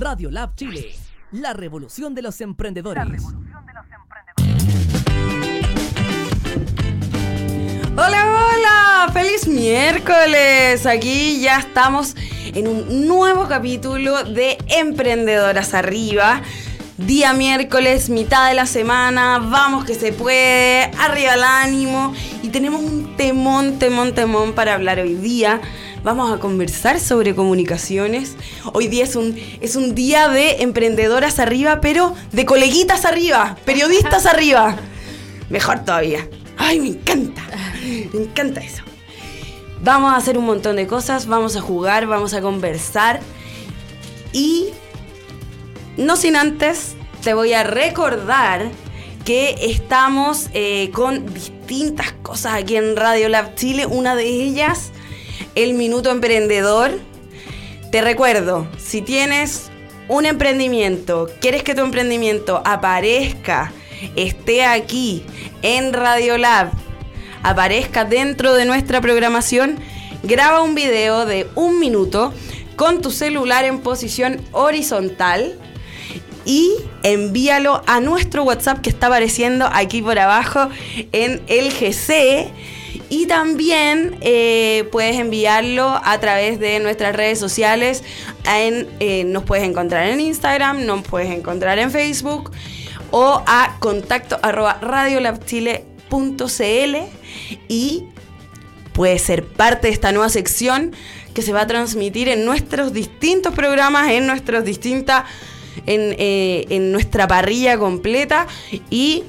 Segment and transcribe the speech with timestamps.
[0.00, 0.92] Radio Lab Chile,
[1.30, 3.22] la revolución de los emprendedores.
[7.98, 10.86] Hola, hola, feliz miércoles.
[10.86, 12.16] Aquí ya estamos
[12.54, 16.40] en un nuevo capítulo de Emprendedoras Arriba.
[16.96, 22.82] Día miércoles, mitad de la semana, vamos que se puede, arriba el ánimo y tenemos
[22.82, 25.60] un temón, temón, temón para hablar hoy día.
[26.02, 28.36] Vamos a conversar sobre comunicaciones.
[28.72, 34.24] Hoy día es un, es un día de emprendedoras arriba, pero de coleguitas arriba, periodistas
[34.34, 34.76] arriba.
[35.50, 36.26] Mejor todavía.
[36.56, 37.42] Ay, me encanta.
[38.14, 38.82] Me encanta eso.
[39.82, 43.20] Vamos a hacer un montón de cosas, vamos a jugar, vamos a conversar.
[44.32, 44.68] Y
[45.98, 48.70] no sin antes, te voy a recordar
[49.26, 53.84] que estamos eh, con distintas cosas aquí en Radio Lab Chile.
[53.84, 54.92] Una de ellas,
[55.54, 56.98] el Minuto Emprendedor.
[57.90, 59.70] Te recuerdo, si tienes
[60.08, 63.72] un emprendimiento, quieres que tu emprendimiento aparezca,
[64.16, 65.24] esté aquí
[65.62, 66.70] en Radio Lab,
[67.42, 69.78] aparezca dentro de nuestra programación,
[70.22, 72.32] graba un video de un minuto
[72.76, 75.58] con tu celular en posición horizontal
[76.44, 80.68] y envíalo a nuestro WhatsApp que está apareciendo aquí por abajo
[81.12, 82.50] en el GC.
[83.10, 88.04] Y también eh, puedes enviarlo a través de nuestras redes sociales.
[88.46, 92.52] Eh, nos puedes encontrar en Instagram, nos puedes encontrar en Facebook
[93.10, 94.80] o a contacto arroba
[97.68, 98.04] y
[98.92, 100.92] puedes ser parte de esta nueva sección
[101.34, 105.24] que se va a transmitir en nuestros distintos programas, en nuestras distintas,
[105.86, 108.46] en, eh, en nuestra parrilla completa
[108.88, 109.24] y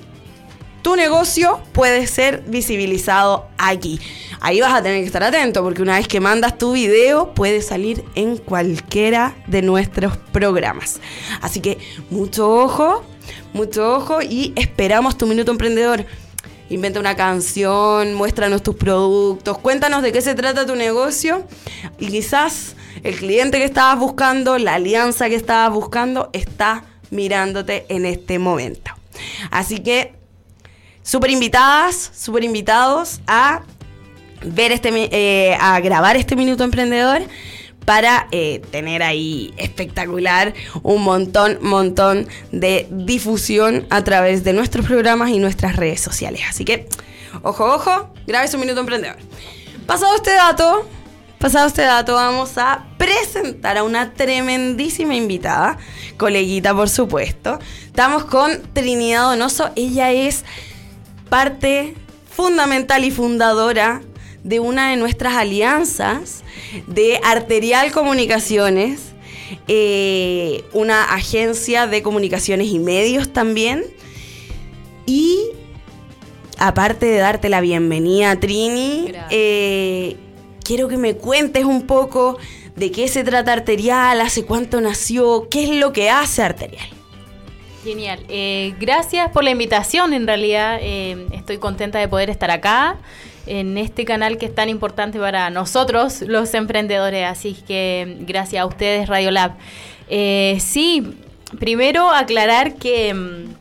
[0.81, 3.99] tu negocio puede ser visibilizado aquí.
[4.39, 7.61] Ahí vas a tener que estar atento porque una vez que mandas tu video puede
[7.61, 10.99] salir en cualquiera de nuestros programas.
[11.41, 11.77] Así que
[12.09, 13.03] mucho ojo,
[13.53, 16.05] mucho ojo y esperamos tu minuto emprendedor.
[16.69, 21.45] Inventa una canción, muéstranos tus productos, cuéntanos de qué se trata tu negocio
[21.99, 28.05] y quizás el cliente que estabas buscando, la alianza que estabas buscando, está mirándote en
[28.05, 28.91] este momento.
[29.51, 30.20] Así que
[31.03, 33.61] súper invitadas, súper invitados a
[34.43, 37.21] ver este, eh, a grabar este minuto emprendedor
[37.85, 40.53] para eh, tener ahí espectacular
[40.83, 46.41] un montón, montón de difusión a través de nuestros programas y nuestras redes sociales.
[46.47, 46.87] Así que,
[47.41, 49.17] ojo, ojo, grabe su minuto emprendedor.
[49.87, 50.87] Pasado este dato,
[51.39, 55.77] pasado este dato, vamos a presentar a una tremendísima invitada,
[56.17, 57.59] coleguita por supuesto.
[57.87, 60.45] Estamos con Trinidad Donoso, ella es
[61.31, 61.93] parte
[62.29, 64.01] fundamental y fundadora
[64.43, 66.43] de una de nuestras alianzas
[66.87, 69.13] de Arterial Comunicaciones,
[69.69, 73.85] eh, una agencia de comunicaciones y medios también.
[75.05, 75.39] Y
[76.57, 80.17] aparte de darte la bienvenida, Trini, eh,
[80.65, 82.39] quiero que me cuentes un poco
[82.75, 87.00] de qué se trata Arterial, hace cuánto nació, qué es lo que hace Arterial.
[87.83, 88.19] Genial.
[88.29, 90.13] Eh, gracias por la invitación.
[90.13, 92.97] En realidad estoy contenta de poder estar acá
[93.45, 97.25] en este canal que es tan importante para nosotros, los emprendedores.
[97.25, 99.53] Así que gracias a ustedes, Radiolab.
[100.09, 101.15] Eh, sí,
[101.59, 103.60] primero aclarar que mm,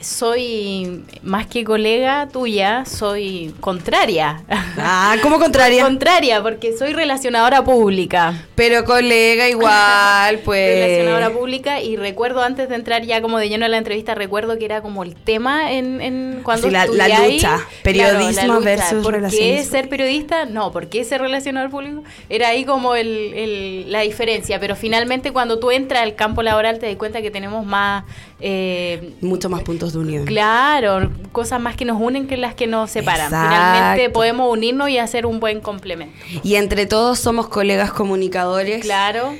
[0.00, 4.42] soy más que colega tuya, soy contraria.
[4.48, 5.82] Ah, ¿cómo contraria?
[5.88, 8.46] contraria, porque soy relacionadora pública.
[8.54, 10.74] Pero colega igual, pues.
[10.74, 14.58] Relacionadora pública y recuerdo antes de entrar ya como de lleno a la entrevista, recuerdo
[14.58, 18.54] que era como el tema en, en cuando sí, la, la, lucha, periodismo claro, la
[18.54, 18.64] lucha.
[18.64, 20.44] versus ¿Por qué ser periodista?
[20.44, 22.04] No, ¿por qué ser relacionador público?
[22.28, 26.78] Era ahí como el, el, la diferencia, pero finalmente cuando tú entras al campo laboral
[26.78, 28.04] te das cuenta que tenemos más...
[28.40, 30.24] Eh, Mucho más puntos de unión.
[30.24, 33.26] Claro, cosas más que nos unen que las que nos separan.
[33.26, 33.54] Exacto.
[33.54, 36.14] Finalmente podemos unirnos y hacer un buen complemento.
[36.42, 38.82] Y entre todos somos colegas comunicadores.
[38.82, 39.34] Claro.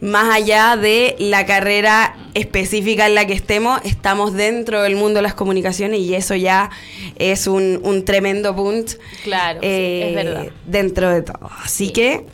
[0.00, 5.22] Más allá de la carrera específica en la que estemos, estamos dentro del mundo de
[5.22, 6.70] las comunicaciones y eso ya
[7.16, 8.92] es un, un tremendo punto.
[9.24, 10.46] Claro, eh, sí, es verdad.
[10.66, 11.50] Dentro de todo.
[11.64, 11.92] Así sí.
[11.92, 12.26] que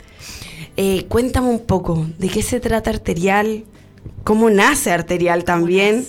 [0.77, 3.63] eh, cuéntame un poco de qué se trata Arterial,
[4.23, 6.05] cómo nace Arterial también.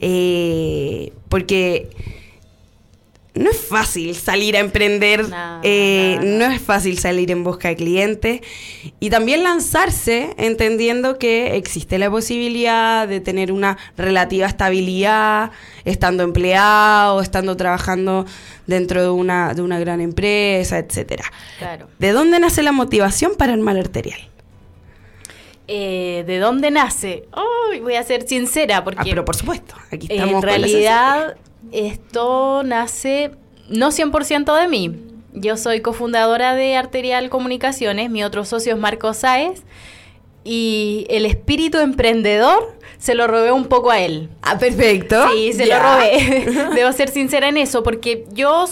[0.00, 1.88] Eh, porque
[3.36, 7.68] no es fácil salir a emprender, No, eh, no, no es fácil salir en busca
[7.68, 8.40] de clientes
[8.98, 15.50] y también lanzarse entendiendo que existe la posibilidad de tener una relativa estabilidad
[15.84, 18.26] estando empleado, estando trabajando
[18.66, 20.78] dentro de una, de una gran empresa.
[21.58, 21.88] Claro.
[21.98, 24.20] ¿De dónde nace la motivación para armar arterial?
[25.68, 27.24] Eh, ¿De dónde nace?
[27.32, 29.00] Oh, voy a ser sincera porque...
[29.00, 30.36] Ah, pero por supuesto, aquí estamos.
[30.36, 31.36] En realidad,
[31.72, 33.32] esto nace
[33.68, 34.94] no 100% de mí.
[35.32, 39.64] Yo soy cofundadora de Arterial Comunicaciones, mi otro socio es Marco Sáez,
[40.44, 44.30] y el espíritu emprendedor se lo robé un poco a él.
[44.42, 45.28] Ah, perfecto.
[45.32, 46.70] Sí, se lo robé.
[46.74, 48.64] Debo ser sincera en eso, porque yo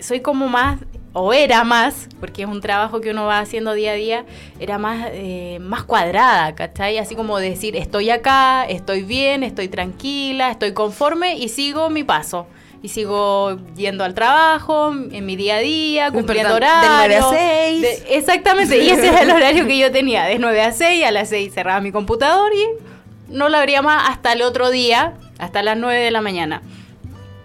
[0.00, 0.80] soy como más
[1.12, 4.24] o era más, porque es un trabajo que uno va haciendo día a día,
[4.58, 6.98] era más, eh, más cuadrada, ¿cachai?
[6.98, 12.46] Así como decir, estoy acá, estoy bien, estoy tranquila, estoy conforme y sigo mi paso.
[12.82, 17.30] Y sigo yendo al trabajo, en mi día a día, cumpliendo horarios.
[17.30, 18.04] De 9 a 6.
[18.08, 21.28] exactamente, y ese es el horario que yo tenía, de 9 a 6, a las
[21.28, 25.76] 6 cerraba mi computador y no lo abría más hasta el otro día, hasta las
[25.76, 26.62] 9 de la mañana.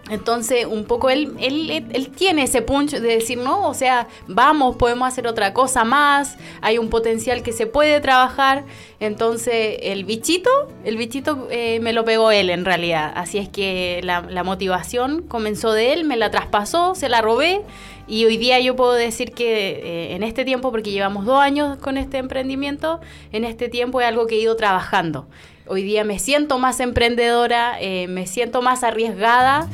[0.09, 5.07] Entonces, un poco él, él, tiene ese punch de decir, no, o sea, vamos, podemos
[5.07, 8.63] hacer otra cosa más, hay un potencial que se puede trabajar.
[8.99, 10.49] Entonces, el bichito,
[10.83, 13.11] el bichito eh, me lo pegó él en realidad.
[13.15, 17.61] Así es que la, la, motivación comenzó de él, me la traspasó, se la robé.
[18.07, 21.77] Y hoy día yo puedo decir que eh, en este tiempo, porque llevamos dos años
[21.77, 23.01] con este emprendimiento,
[23.33, 25.27] en este tiempo es algo que he ido trabajando.
[25.67, 29.67] Hoy día me siento más emprendedora, eh, me siento más arriesgada.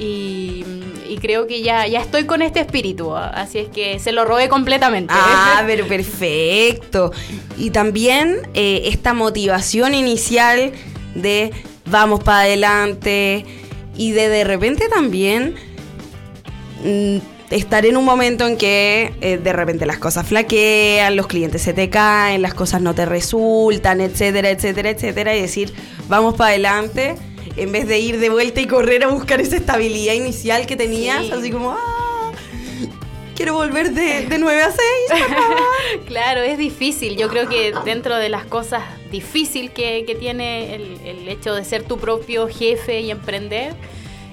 [0.00, 0.64] Y,
[1.20, 5.12] creo que ya, ya estoy con este espíritu, así es que se lo robé completamente.
[5.14, 7.12] Ah, pero perfecto.
[7.58, 10.72] Y también eh, esta motivación inicial
[11.14, 11.50] de
[11.84, 13.44] vamos para adelante
[13.98, 15.56] y de de repente también
[16.82, 17.18] mm,
[17.50, 21.74] estar en un momento en que eh, de repente las cosas flaquean, los clientes se
[21.74, 25.74] te caen, las cosas no te resultan, etcétera, etcétera, etcétera, y decir
[26.08, 27.16] vamos para adelante
[27.56, 31.30] en vez de ir de vuelta y correr a buscar esa estabilidad inicial que tenías,
[31.30, 32.32] así como, ah,
[33.36, 34.80] quiero volver de, de 9 a 6.
[36.06, 37.16] claro, es difícil.
[37.16, 41.64] Yo creo que dentro de las cosas difíciles que, que, tiene el, el, hecho de
[41.64, 43.74] ser tu propio jefe y emprender,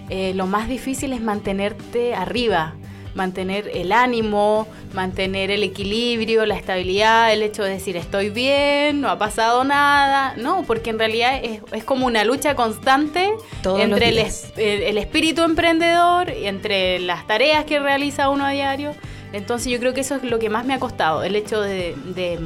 [0.10, 2.75] eh, lo más difícil es mantenerte arriba
[3.18, 9.10] mantener el ánimo, mantener el equilibrio, la estabilidad, el hecho de decir estoy bien, no
[9.10, 13.34] ha pasado nada, no, porque en realidad es, como una lucha constante
[13.78, 14.19] entre el,
[14.56, 18.96] el, espíritu emprendedor y entre las tareas que realiza uno a diario.
[19.34, 21.96] Entonces yo creo que eso es lo que más me ha costado, el hecho de,
[22.16, 22.40] de,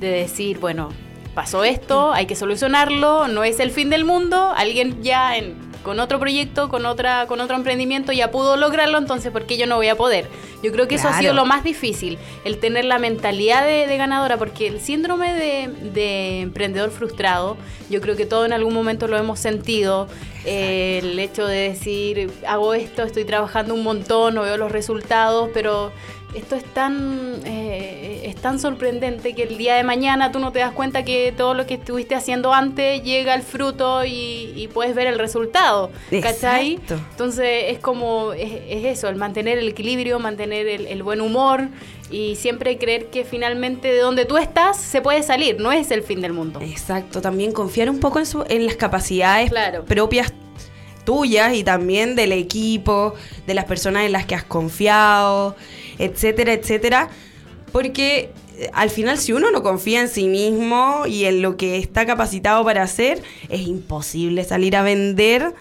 [0.00, 0.88] de decir, bueno,
[1.34, 6.00] pasó esto, hay que solucionarlo, no es el fin del mundo, alguien ya en con
[6.00, 9.76] otro proyecto, con otra, con otro emprendimiento ya pudo lograrlo, entonces ¿por qué yo no
[9.76, 10.28] voy a poder?
[10.62, 14.36] Yo creo que eso ha sido lo más difícil, el tener la mentalidad de, ganadora,
[14.36, 17.56] porque el síndrome de, emprendedor frustrado,
[17.90, 20.06] yo creo que todo en algún momento lo hemos sentido,
[20.44, 25.50] eh, el hecho de decir, hago esto, estoy trabajando un montón, no veo los resultados,
[25.52, 25.92] pero
[26.34, 30.60] esto es tan, eh, es tan sorprendente que el día de mañana tú no te
[30.60, 35.06] das cuenta que todo lo que estuviste haciendo antes llega al fruto y, puedes ver
[35.06, 35.90] el resultado.
[36.22, 36.78] ¿Cachai?
[36.88, 38.50] Entonces es como, es,
[38.84, 41.68] eso, el mantener el equilibrio, mantener el, buen humor
[42.10, 46.02] y siempre creer que finalmente de donde tú estás se puede salir, no es el
[46.02, 46.60] fin del mundo.
[46.62, 49.52] Exacto, también confiar un poco en, en las capacidades
[49.86, 50.32] propias
[51.04, 53.14] tuyas y también del equipo,
[53.46, 55.56] de las personas en las que has confiado
[55.98, 57.08] etcétera, etcétera.
[57.70, 61.78] Porque eh, al final si uno no confía en sí mismo y en lo que
[61.78, 65.54] está capacitado para hacer, es imposible salir a vender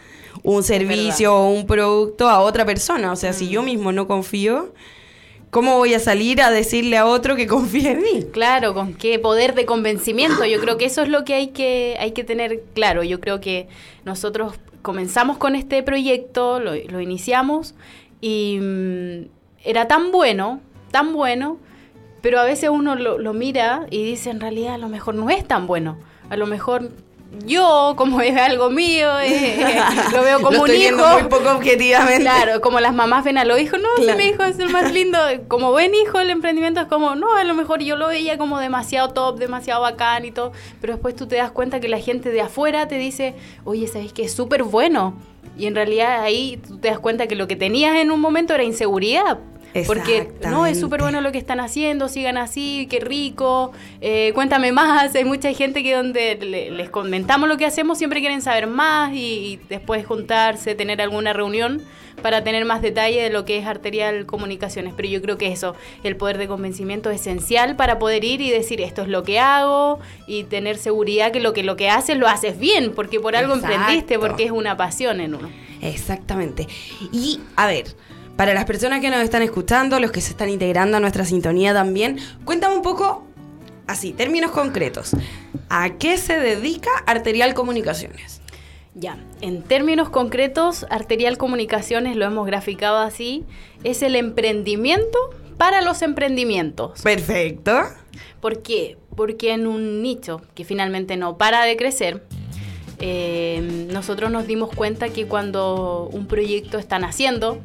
[0.44, 3.12] un servicio o un producto a otra persona.
[3.12, 3.66] O sea, si yo mm.
[3.66, 4.74] mismo no confío,
[5.52, 8.26] ¿cómo voy a salir a decirle a otro que confíe en mí?
[8.32, 10.44] Claro, con qué poder de convencimiento.
[10.46, 13.04] Yo creo que eso es lo que hay que, hay que tener claro.
[13.04, 13.68] Yo creo que
[14.04, 17.76] nosotros comenzamos con este proyecto, lo, iniciamos
[18.20, 19.28] y mm,
[19.64, 20.62] era tan bueno,
[20.92, 21.58] tan bueno,
[22.22, 25.46] pero a veces uno lo, mira y dice, en realidad a lo mejor no es
[25.48, 25.98] tan bueno.
[26.30, 26.92] A lo mejor
[27.46, 29.82] yo, como es algo mío, eh,
[30.14, 30.98] lo veo como un hijo.
[31.14, 32.24] muy poco objetivamente.
[32.24, 34.92] Claro, como las mamás ven a los hijos, no, si mi hijo es el más
[34.92, 35.18] lindo.
[35.48, 38.60] Como buen hijo, el emprendimiento es como, no, a lo mejor yo lo veía como
[38.60, 40.52] demasiado top, demasiado bacán y todo.
[40.82, 43.34] Pero después tú te das cuenta que la gente de afuera te dice,
[43.64, 45.16] oye, ¿sabes que es súper bueno?
[45.58, 48.54] Y en realidad ahí tú te das cuenta que lo que tenías en un momento
[48.54, 49.40] era inseguridad.
[49.88, 54.72] Porque no, es súper bueno lo que están haciendo, sigan así, qué rico, eh, cuéntame
[54.72, 55.16] más.
[55.16, 56.36] Hay mucha gente que donde
[56.72, 61.82] les comentamos lo que hacemos siempre quieren saber más y, después juntarse, tener alguna reunión
[62.22, 64.94] para tener más detalle de lo que es arterial comunicaciones.
[64.96, 68.50] Pero yo creo que eso, el poder de convencimiento es esencial para poder ir y
[68.50, 72.18] decir esto es lo que hago y tener seguridad que lo que, lo que haces
[72.18, 75.50] lo haces bien, porque por algo emprendiste, porque es una pasión en uno.
[75.82, 76.68] Exactamente.
[77.12, 77.86] Y a ver,
[78.42, 81.76] para las personas que nos están escuchando, los que se están integrando a nuestra sintonía
[81.76, 83.24] también, cuéntame un poco
[83.86, 85.12] así, términos concretos.
[85.70, 88.42] ¿A qué se dedica Arterial Comunicaciones?
[88.96, 93.46] Ya, en términos concretos, Arterial Comunicaciones, lo hemos graficado así,
[93.84, 95.20] es el emprendimiento
[95.60, 97.00] para los emprendimientos.
[97.04, 97.80] Perfecto.
[98.40, 98.98] ¿Por qué?
[99.16, 102.24] Porque en un nicho que finalmente no para de crecer,
[103.02, 107.60] eh, nosotros nos dimos cuenta que cuando un proyecto está naciendo,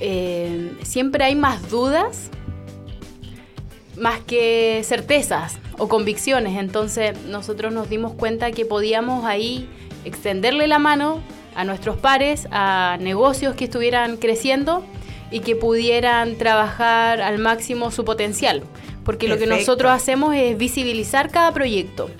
[0.00, 2.30] eh, siempre hay más dudas
[3.96, 6.58] más que certezas o convicciones.
[6.58, 9.68] Entonces nosotros nos dimos cuenta que podíamos ahí
[10.04, 11.20] extenderle la mano
[11.54, 14.84] a nuestros pares, a negocios que estuvieran creciendo
[15.30, 18.62] y que pudieran trabajar al máximo su potencial.
[19.04, 22.10] Porque lo que nosotros hacemos es visibilizar cada proyecto,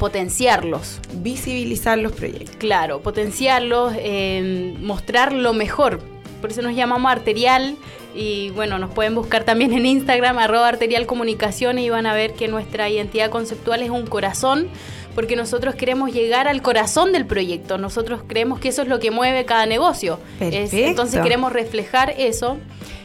[0.00, 0.98] potenciarlos.
[1.16, 2.56] Visibilizar los proyectos.
[2.56, 6.00] Claro, potenciarlos, eh, mostrar lo mejor.
[6.40, 7.76] Por eso nos llamamos arterial
[8.14, 12.32] y bueno, nos pueden buscar también en Instagram, arroba arterial comunicaciones y van a ver
[12.32, 14.68] que nuestra identidad conceptual es un corazón
[15.14, 17.76] porque nosotros queremos llegar al corazón del proyecto.
[17.76, 20.18] Nosotros creemos que eso es lo que mueve cada negocio.
[20.40, 22.56] entonces queremos reflejar eso.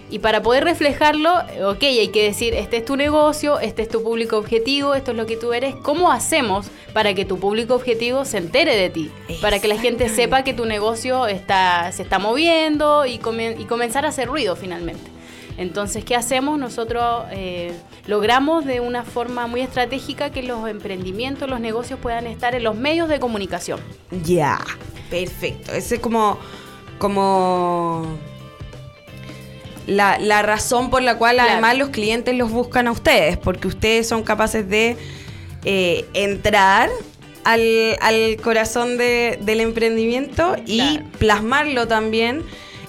[0.09, 1.33] Y para poder reflejarlo,
[1.65, 5.17] ok, hay que decir, este es tu negocio, este es tu público objetivo, esto es
[5.17, 5.75] lo que tú eres.
[5.75, 9.11] ¿Cómo hacemos para que tu público objetivo se entere de ti?
[9.41, 13.19] Para que la gente sepa que tu negocio está, se está moviendo y,
[13.57, 15.15] y comenzar a hacer ruido finalmente.
[15.57, 16.59] Entonces, ¿qué hacemos?
[16.59, 17.73] Nosotros eh,
[18.07, 22.75] logramos de una forma muy estratégica que los emprendimientos, los negocios puedan estar en los
[22.75, 23.79] medios de comunicación.
[24.23, 24.59] Ya,
[25.09, 25.71] perfecto.
[25.71, 26.37] Ese es como,
[26.99, 28.17] como
[29.87, 34.23] la, razón por la cual además los clientes los buscan a ustedes, porque ustedes son
[34.23, 34.97] capaces de
[35.63, 36.89] eh, entrar
[37.43, 42.43] al, corazón del emprendimiento y plasmarlo también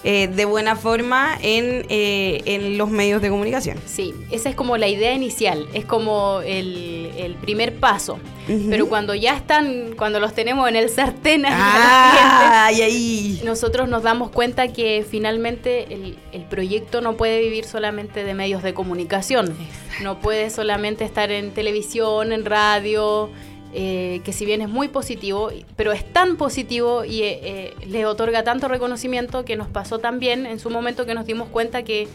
[0.09, 3.77] eh, de buena forma eh, en, los medios de comunicación.
[3.87, 8.21] Sí, esa es como la idea inicial, es como el, primer paso.
[8.47, 13.41] Pero cuando ya están, cuando los tenemos en el sartén, ah, ahí.
[13.45, 18.63] nosotros nos damos cuenta que finalmente el, el, proyecto no puede vivir solamente de medios
[18.63, 19.57] de comunicación.
[20.03, 23.33] No puede solamente estar en televisión, en radio,
[23.79, 28.07] eh, que si bien es muy positivo, pero es tan positivo y eh, eh, le
[28.07, 32.09] otorga tanto reconocimiento que nos pasó también en su momento que nos dimos cuenta que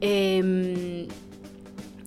[0.00, 1.06] em,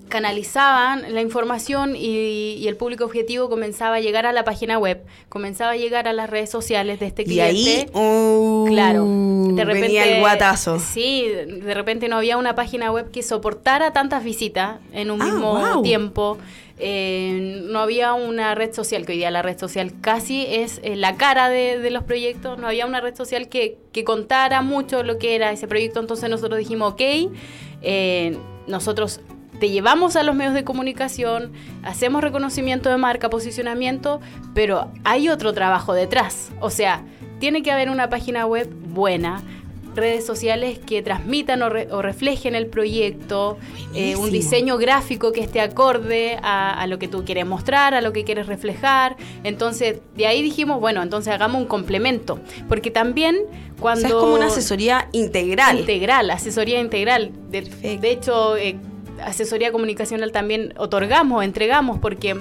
[0.10, 5.72] canalizaban la información y, el público objetivo comenzaba a llegar a la página web, comenzaba
[5.72, 7.54] a llegar a las redes sociales de este cliente.
[7.54, 10.78] Y ahí, uh, claro, de repente venía el guatazo.
[10.80, 15.26] Sí, de repente no había una página web que soportara tantas visitas en un ah,
[15.26, 16.38] mismo tiempo.
[16.80, 20.96] Eh, no había una red social, que hoy día la red social casi es eh,
[20.96, 25.36] la cara de, los proyectos, no había una red social que, contara mucho lo que
[25.36, 27.02] era ese proyecto, entonces nosotros dijimos, ok,
[27.82, 29.22] eh, nosotros
[29.60, 34.22] te llevamos a los medios de comunicación, hacemos reconocimiento de marca, posicionamiento,
[34.54, 37.04] pero hay otro trabajo detrás, o sea,
[37.40, 39.42] tiene que haber una página web buena,
[39.98, 43.58] redes sociales que transmitan o, reflejen el proyecto,
[43.94, 48.14] eh, un diseño gráfico que esté acorde a, lo que tú quieres mostrar, a lo
[48.14, 49.18] que quieres reflejar.
[49.44, 52.40] Entonces, de ahí dijimos, bueno, entonces hagamos un complemento,
[52.70, 53.38] porque también
[53.80, 54.08] cuando...
[54.08, 55.80] es como una asesoría integral.
[55.80, 57.32] Integral, asesoría integral.
[57.50, 58.78] De, hecho, eh,
[59.24, 62.38] asesoría comunicacional también otorgamos, entregamos, porque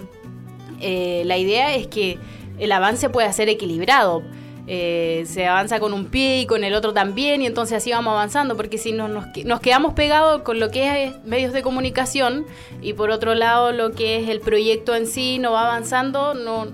[0.81, 2.19] eh, la idea es que
[2.59, 4.23] el avance pueda ser equilibrado
[4.67, 8.13] eh, se avanza con un pie y con el otro también, y entonces así vamos
[8.13, 12.47] avanzando, porque si no, nos, nos quedamos pegados con lo que es medios de comunicación
[12.83, 16.67] y por otro lado lo que es el proyecto en sí no va avanzando, no,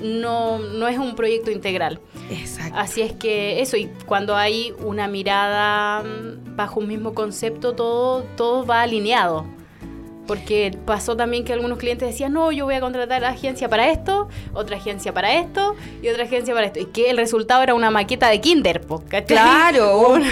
[0.00, 2.00] no, no es un proyecto integral.
[2.30, 2.78] Exacto.
[2.78, 8.22] Así es que eso, y cuando hay una mirada mm, bajo un mismo concepto, todo,
[8.36, 9.55] todo va alineado.
[10.26, 13.90] Porque pasó también que algunos clientes decían, no, yo voy a contratar a agencia para
[13.90, 16.80] esto, otra agencia para esto y otra agencia para esto.
[16.80, 18.82] Y que el resultado era una maqueta de Kinder,
[19.26, 20.22] Claro, un,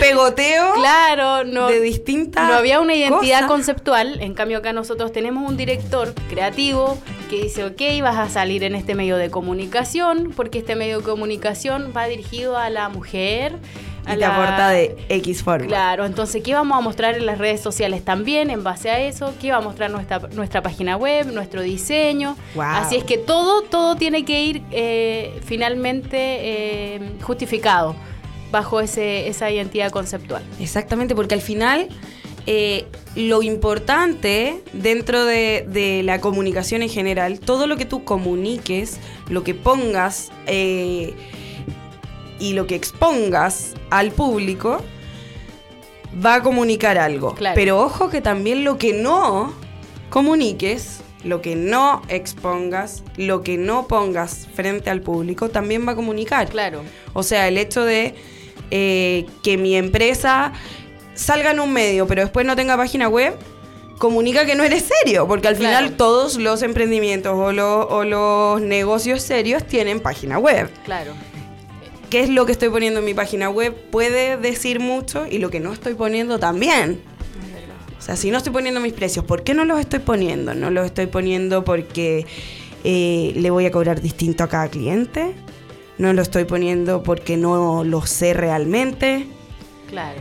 [0.00, 4.20] pegoteo claro, no, de distintas No había una identidad conceptual.
[4.20, 6.98] En cambio acá nosotros tenemos un director creativo
[7.28, 11.04] que dice, ok, vas a salir en este medio de comunicación, porque este medio de
[11.04, 13.58] comunicación va dirigido a la mujer
[14.12, 14.34] y la...
[14.34, 15.66] aporta de X forma.
[15.66, 19.34] Claro, entonces, ¿qué vamos a mostrar en las redes sociales también en base a eso?
[19.40, 22.36] ¿Qué va a mostrar nuestra, nuestra página web, nuestro diseño?
[22.58, 27.94] Así es que todo, todo tiene que ir eh, finalmente eh, justificado
[28.50, 30.42] bajo ese, esa identidad conceptual.
[30.60, 31.88] Exactamente, porque al final...
[32.46, 32.84] Eh,
[33.16, 38.98] lo importante dentro de, de, la comunicación en general, todo lo que tú comuniques,
[39.30, 40.30] lo que pongas
[42.38, 44.82] y lo que expongas al público
[46.24, 47.34] va a comunicar algo.
[47.54, 49.52] Pero ojo que también lo que no
[50.10, 55.96] comuniques, lo que no expongas, lo que no pongas frente al público, también va a
[55.96, 56.48] comunicar.
[56.48, 56.82] Claro.
[57.14, 58.14] O sea, el hecho de
[58.70, 60.52] eh, que mi empresa
[61.14, 63.34] salga en un medio, pero después no tenga página web,
[63.98, 65.76] comunica que no eres serio, porque al Claro.
[65.78, 70.68] final todos los emprendimientos o, lo- o los negocios serios tienen página web.
[70.84, 71.12] Claro.
[72.14, 73.74] ¿Qué es lo que estoy poniendo en mi página web?
[73.90, 77.00] Puede decir mucho y lo que no estoy poniendo también.
[77.98, 80.54] O sea, si no estoy poniendo mis precios, ¿por qué no los estoy poniendo?
[80.54, 82.24] No los estoy poniendo porque
[82.84, 85.34] eh, le voy a cobrar distinto a cada cliente.
[85.98, 89.26] No lo estoy poniendo porque no lo sé realmente.
[89.88, 90.20] Claro.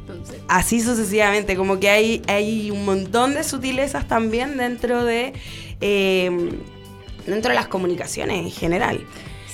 [0.00, 5.34] Entonces, Así sucesivamente, como que hay, hay un montón de sutilezas también dentro de,
[5.82, 6.30] eh,
[7.26, 9.06] dentro de las comunicaciones en general.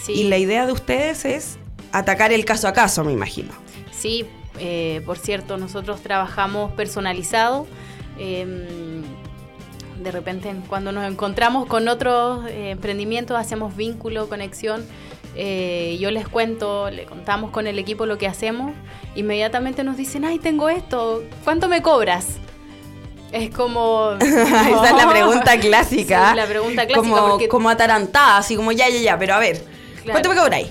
[0.04, 0.12] sí.
[0.12, 1.59] Y la idea de ustedes es
[1.92, 3.50] atacar el caso a caso, me imagino.
[3.92, 4.26] Sí,
[4.59, 7.66] eh, por cierto, nosotros trabajamos personalizado.
[8.18, 9.02] em,
[10.02, 14.85] de repente, cuando nos encontramos con otros eh, emprendimientos, hacemos vínculo, conexión.
[15.37, 18.73] eh, yo les cuento, le contamos con el equipo lo que hacemos.
[19.14, 22.26] Inmediatamente nos dicen, ay, tengo esto, ¿cuánto me cobras?
[23.30, 24.12] Es como...
[24.20, 26.30] Esa es la pregunta clásica.
[26.30, 29.38] Sí, la pregunta clásica, Como, porque- como atarantada, así como ya, ya, ya, pero a
[29.38, 29.62] ver,
[30.11, 30.68] ¿cuánto me cobráis?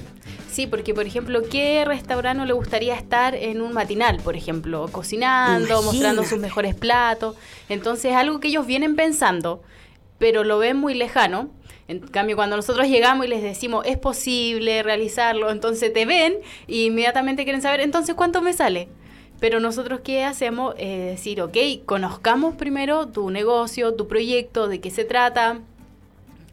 [0.59, 4.89] Sí, porque por ejemplo, ¿qué restaurante no le gustaría estar en un matinal, por ejemplo,
[4.91, 5.85] cocinando, Imagínate.
[5.85, 7.37] mostrando sus mejores platos?
[7.69, 9.63] Entonces, algo que ellos vienen pensando,
[10.17, 11.49] pero lo ven muy lejano.
[11.87, 16.35] En cambio, cuando nosotros llegamos y les decimos, es posible realizarlo, entonces te ven
[16.67, 18.89] y inmediatamente quieren saber, entonces, ¿cuánto me sale?
[19.39, 20.75] Pero nosotros, ¿qué hacemos?
[20.77, 25.61] Eh, decir, ok, conozcamos primero tu negocio, tu proyecto, de qué se trata,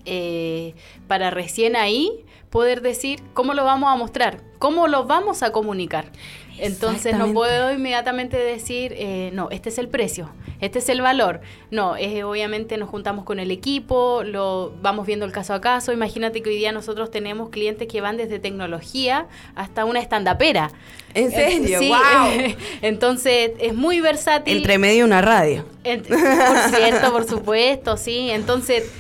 [0.05, 0.75] eh,
[1.09, 2.25] para recién ahí
[2.57, 6.07] poder decir cómo lo vamos a mostrar, cómo lo vamos a comunicar.
[6.57, 10.31] Entonces no puedo inmediatamente decir, eh, no, este es el precio,
[10.63, 11.43] este es el valor.
[11.71, 15.93] No, es, obviamente nos juntamos con el equipo, lo vamos viendo el caso a caso.
[15.93, 20.71] Imagínate que hoy día nosotros tenemos clientes que van desde tecnología hasta una estandapera.
[21.13, 21.79] ¿En serio?
[21.79, 22.57] Sí, ¡Wow!
[22.81, 24.57] Entonces es muy versátil.
[24.57, 25.67] Entre medio una radio.
[25.85, 28.31] Por cierto, por supuesto, sí.
[28.31, 28.91] Entonces,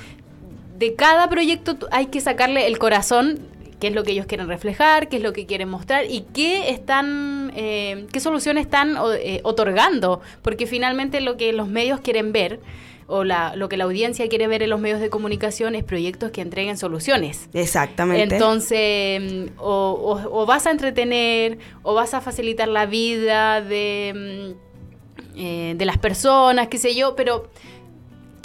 [0.78, 3.38] de cada proyecto hay que sacarle el corazón,
[3.80, 6.70] qué es lo que ellos quieren reflejar, qué es lo que quieren mostrar y qué
[6.70, 12.60] están, eh, qué soluciones están eh, otorgando, porque finalmente lo que los medios quieren ver
[13.08, 16.30] o la, lo que la audiencia quiere ver en los medios de comunicación es proyectos
[16.32, 17.48] que entreguen soluciones.
[17.52, 18.34] Exactamente.
[18.34, 25.38] Entonces, o, o- o vas a entretener, o vas a facilitar la vida de, mm,
[25.38, 27.48] eh, de las personas, qué sé yo, pero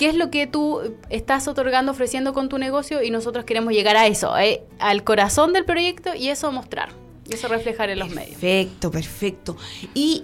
[0.02, 3.04] ¿qué es lo que tú estás otorgando, ofreciendo con tu negocio?
[3.04, 6.90] Y nosotros queremos llegar a eso, eh, al corazón del proyecto y eso mostrar,
[7.30, 8.32] y eso reflejar en los medios.
[8.32, 9.58] Perfecto, perfecto.
[9.94, 10.24] Y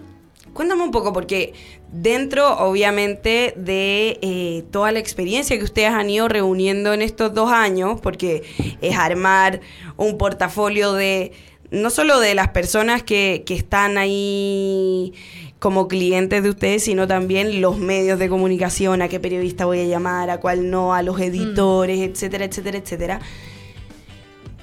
[0.51, 1.53] cuéntame un poco, porque
[1.91, 7.51] dentro, obviamente, de eh, toda la experiencia que ustedes han ido reuniendo en estos dos
[7.51, 8.41] años, porque
[8.81, 9.61] es armar
[9.95, 11.33] un portafolio de,
[11.69, 15.13] no solo de las personas que, que están ahí
[15.59, 19.85] como clientes de ustedes, sino también los medios de comunicación, a qué periodista voy a
[19.85, 23.21] llamar, a cuál no, a los editores, etcétera, etcétera, etcétera.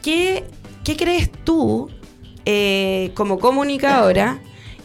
[0.02, 0.44] ¿Qué,
[0.84, 1.90] qué crees tú,
[2.44, 4.40] eh, como comunicadora,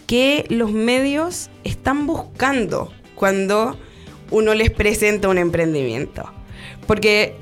[0.07, 3.77] que los medios están buscando cuando
[4.31, 6.31] uno les presenta un emprendimiento?
[6.87, 7.35] Porque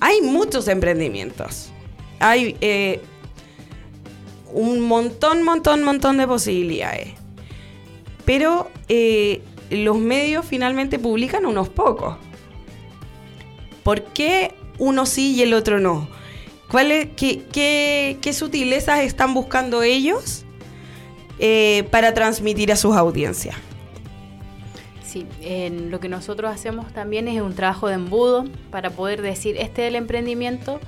[0.00, 1.72] hay muchos emprendimientos.
[2.18, 3.00] Hay eh,
[4.52, 7.19] un montón, montón, montón de posibilidades.
[8.30, 12.16] Pero eh, los medios finalmente publican unos pocos.
[13.82, 16.08] ¿Por qué uno sí y el otro no?
[16.70, 20.44] ¿Cuáles, qué, qué, qué sutilezas están buscando ellos
[21.40, 23.56] eh, para transmitir a sus audiencias?
[25.04, 25.26] Sí,
[25.88, 29.88] lo que nosotros hacemos también es un trabajo de embudo para poder decir, este es
[29.88, 30.78] el emprendimiento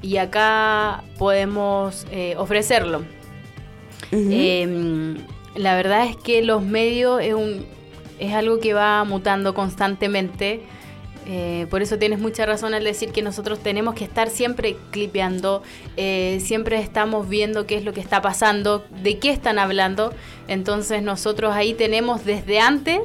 [0.00, 3.02] y acá podemos eh, ofrecerlo.
[4.12, 5.16] Eh,
[5.58, 7.66] la verdad es que los medios es, un,
[8.18, 10.62] es algo que va mutando constantemente.
[11.30, 15.62] Eh, por eso tienes mucha razón al decir que nosotros tenemos que estar siempre clipeando,
[15.98, 20.14] eh, siempre estamos viendo qué es lo que está pasando, de qué están hablando.
[20.46, 23.00] Entonces nosotros ahí tenemos desde antes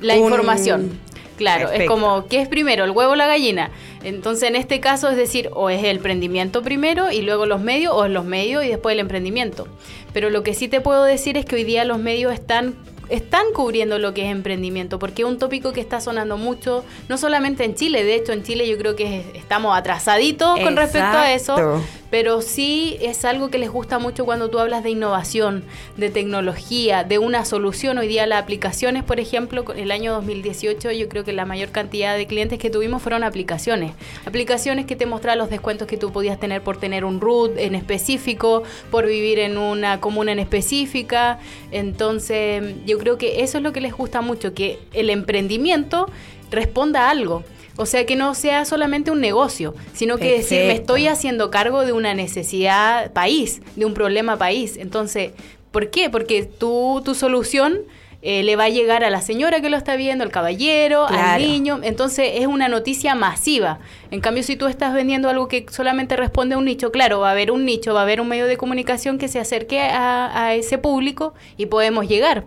[0.00, 1.00] la Un- información.
[1.36, 3.70] Claro, es como, ¿qué es primero, el huevo o la gallina?
[4.02, 7.92] Entonces, en este caso, es decir, o es el emprendimiento primero y luego los medios,
[7.94, 9.66] o es los medios y después el emprendimiento.
[10.12, 12.74] Pero lo que sí te puedo decir es que hoy día los medios están
[13.08, 17.18] están cubriendo lo que es emprendimiento, porque es un tópico que está sonando mucho, no
[17.18, 21.32] solamente en Chile, de hecho en Chile yo creo que estamos atrasaditos con respecto a
[21.32, 25.64] eso, pero sí es algo que les gusta mucho cuando tú hablas de innovación,
[25.96, 27.98] de tecnología, de una solución.
[27.98, 32.16] Hoy día las aplicaciones, por ejemplo, el año 2018 yo creo que la mayor cantidad
[32.16, 33.92] de clientes que tuvimos fueron aplicaciones.
[34.24, 37.74] Aplicaciones que te mostraban los descuentos que tú podías tener por tener un root en
[37.74, 41.38] específico, por vivir en una comuna en específica.
[41.70, 46.06] Entonces yo creo que eso es lo que les gusta mucho, que el emprendimiento
[46.50, 47.44] responda a algo.
[47.76, 51.86] O sea, que no sea solamente un negocio, sino que decir, me estoy haciendo cargo
[51.86, 54.76] de una necesidad país, de un problema país.
[54.76, 55.30] Entonces,
[55.70, 56.10] ¿por qué?
[56.10, 57.82] Porque tú, tu solución
[58.20, 61.40] eh, le va a llegar a la señora que lo está viendo, al caballero, al
[61.40, 61.78] niño.
[61.84, 63.78] Entonces es una noticia masiva.
[64.10, 67.28] En cambio, si tú estás vendiendo algo que solamente responde a un nicho, claro, va
[67.28, 70.46] a haber un nicho, va a haber un medio de comunicación que se acerque a,
[70.46, 72.44] a ese público y podemos llegar.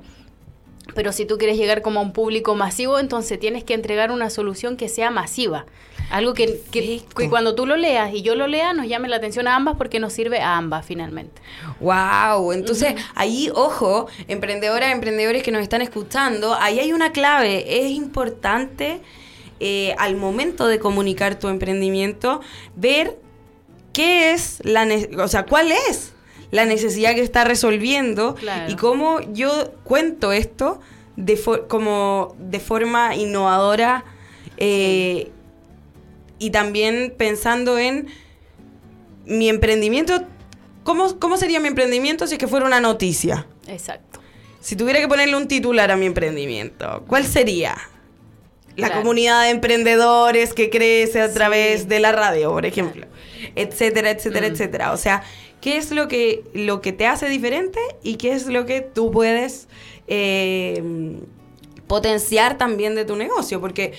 [0.93, 4.29] Pero si tú quieres llegar como a un público masivo, entonces tienes que entregar una
[4.29, 5.65] solución que sea masiva.
[6.09, 9.47] Algo que, que, cuando tú lo leas y yo lo lea nos llame la atención
[9.47, 11.41] a ambas porque nos sirve a ambas finalmente.
[11.79, 17.85] Wow, entonces ahí, ojo, emprendedoras, emprendedores que nos están escuchando, ahí hay una clave.
[17.85, 18.99] Es importante
[19.61, 22.41] eh, al momento de comunicar tu emprendimiento
[22.75, 23.17] ver
[23.93, 26.13] qué es la, o sea, cuál es
[26.51, 28.35] la necesidad que está resolviendo
[28.67, 30.79] y cómo yo cuento esto
[31.15, 34.05] de como de forma innovadora
[34.57, 35.31] eh,
[36.39, 38.07] y también pensando en
[39.25, 40.25] mi emprendimiento,
[40.83, 43.47] ¿cómo, ¿cómo sería mi emprendimiento si es que fuera una noticia?
[43.67, 44.19] Exacto.
[44.59, 47.77] Si tuviera que ponerle un titular a mi emprendimiento, ¿cuál sería?
[48.75, 53.05] La comunidad de emprendedores que crece a través de la radio, por ejemplo,
[53.55, 54.51] etcétera, etcétera, mm.
[54.51, 54.91] etcétera.
[54.93, 55.23] O sea,
[55.59, 59.11] qué es lo que, lo que te hace diferente y qué es lo que tú
[59.11, 59.67] puedes
[60.07, 60.81] eh,
[61.87, 63.93] potenciar también de tu negocio, porque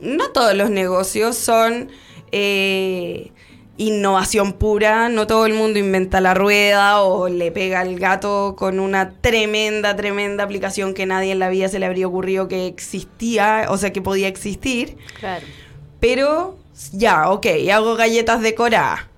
[0.00, 1.90] no todos los negocios son
[2.32, 3.32] eh,
[3.80, 8.78] innovación pura, no todo el mundo inventa la rueda o le pega al gato con
[8.78, 13.66] una tremenda, tremenda aplicación que nadie en la vida se le habría ocurrido que existía,
[13.70, 14.98] o sea, que podía existir.
[15.18, 15.46] Claro.
[15.98, 16.58] Pero
[16.92, 19.10] ya, ok, hago galletas decoradas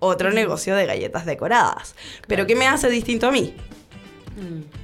[0.00, 1.94] otro negocio de galletas decoradas.
[2.26, 3.54] Pero ¿qué me hace distinto a mí?
[4.36, 4.79] Mm.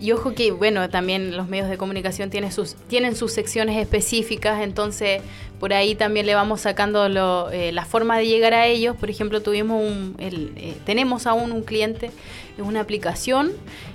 [0.00, 4.62] Y ojo que, bueno, también los medios de comunicación tienen sus, tienen sus secciones específicas,
[4.62, 5.22] entonces
[5.58, 8.96] por ahí también le vamos sacando lo, eh, la forma de llegar a ellos.
[8.96, 12.12] Por ejemplo, tuvimos un, eh, tenemos aún un cliente,
[12.56, 13.52] es una aplicación,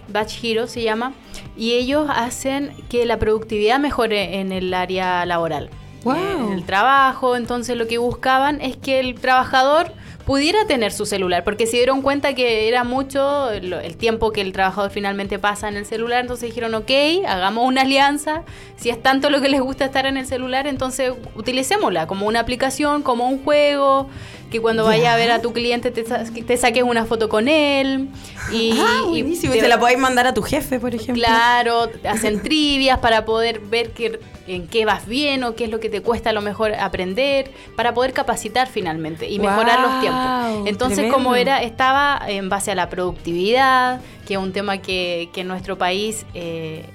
[0.09, 1.13] Batch Hero se llama,
[1.55, 5.69] y ellos hacen que la productividad mejore en el área laboral.
[6.03, 6.47] Wow.
[6.47, 9.93] En el trabajo, entonces lo que buscaban es que el trabajador
[10.25, 14.53] pudiera tener su celular, porque se dieron cuenta que era mucho el, tiempo que el
[14.53, 16.91] trabajador finalmente pasa en el celular, entonces dijeron, ok,
[17.27, 18.43] hagamos una alianza,
[18.77, 22.39] si es tanto lo que les gusta estar en el celular, entonces utilicémosla como una
[22.39, 24.09] aplicación, como un juego,
[24.51, 28.09] que cuando vaya a ver a tu cliente te, te saques una foto con él.
[28.51, 31.23] Y, ah, y se la podéis mandar a tu jefe, por ejemplo.
[31.23, 35.79] Claro, hacen trivias para poder ver que, en qué vas bien o qué es lo
[35.79, 40.67] que te cuesta a lo mejor aprender, para poder capacitar finalmente y mejorar los tiempos.
[40.67, 45.41] Entonces, como era, estaba en base a la productividad, que es un tema que, que
[45.41, 46.25] en nuestro país...
[46.33, 46.85] Eh,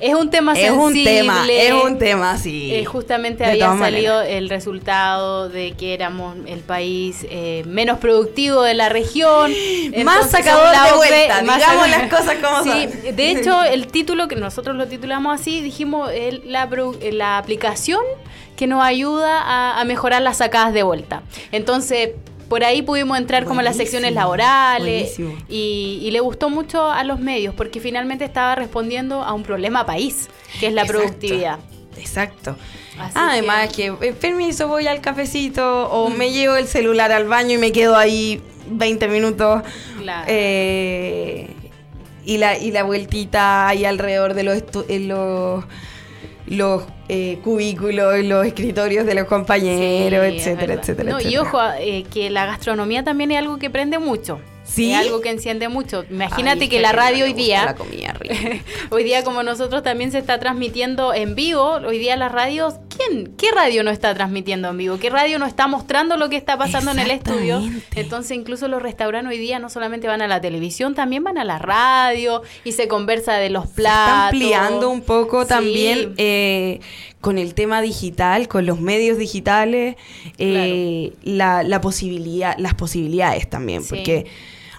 [0.00, 0.82] es un tema es sensible.
[0.82, 2.74] un tema, es un tema, sí.
[2.74, 8.74] Eh, justamente había salido el resultado de que éramos el país eh, menos productivo de
[8.74, 9.52] la región.
[10.04, 14.76] más sacador de vuelta, digamos las cosas como sí, De hecho, el título, que nosotros
[14.76, 16.10] lo titulamos así, dijimos
[16.44, 16.68] la,
[17.12, 18.00] la aplicación
[18.56, 21.22] que nos ayuda a, a mejorar las sacadas de vuelta.
[21.52, 22.10] Entonces,
[22.48, 27.20] por ahí pudimos entrar como en las secciones laborales y, le gustó mucho a los
[27.20, 31.58] medios porque finalmente estaba respondiendo a un problema país, que es la productividad.
[31.98, 32.56] Exacto.
[33.14, 36.16] Además que, eh, permiso, voy al cafecito o mm.
[36.16, 39.62] me llevo el celular al baño y me quedo ahí 20 minutos.
[40.26, 41.50] Eh,
[42.24, 45.64] y, la, y la vueltita ahí alrededor de los, los,
[46.46, 52.44] los eh, cubículos, los escritorios de los compañeros, etcétera, etcétera, Y ojo, eh, que la
[52.46, 54.40] gastronomía también es algo que prende mucho.
[54.68, 54.92] ¿Sí?
[54.92, 56.04] Es algo que enciende mucho.
[56.10, 57.74] Imagínate que la radio hoy día,
[58.90, 63.34] hoy día como nosotros también se está transmitiendo en vivo, hoy día las radios, ¿quién?
[63.36, 64.98] ¿Qué radio no está transmitiendo en vivo?
[64.98, 67.62] ¿Qué radio no está mostrando lo que está pasando en el estudio?
[67.94, 71.44] Entonces incluso los restaurantes hoy día no solamente van a la televisión, también van a
[71.44, 73.96] la radio y se conversa de los platos.
[73.96, 76.80] Se está ampliando un poco también eh,
[77.22, 79.96] con el tema digital, con los medios digitales,
[80.36, 84.26] eh, la, la, posibilidad, las posibilidades también, porque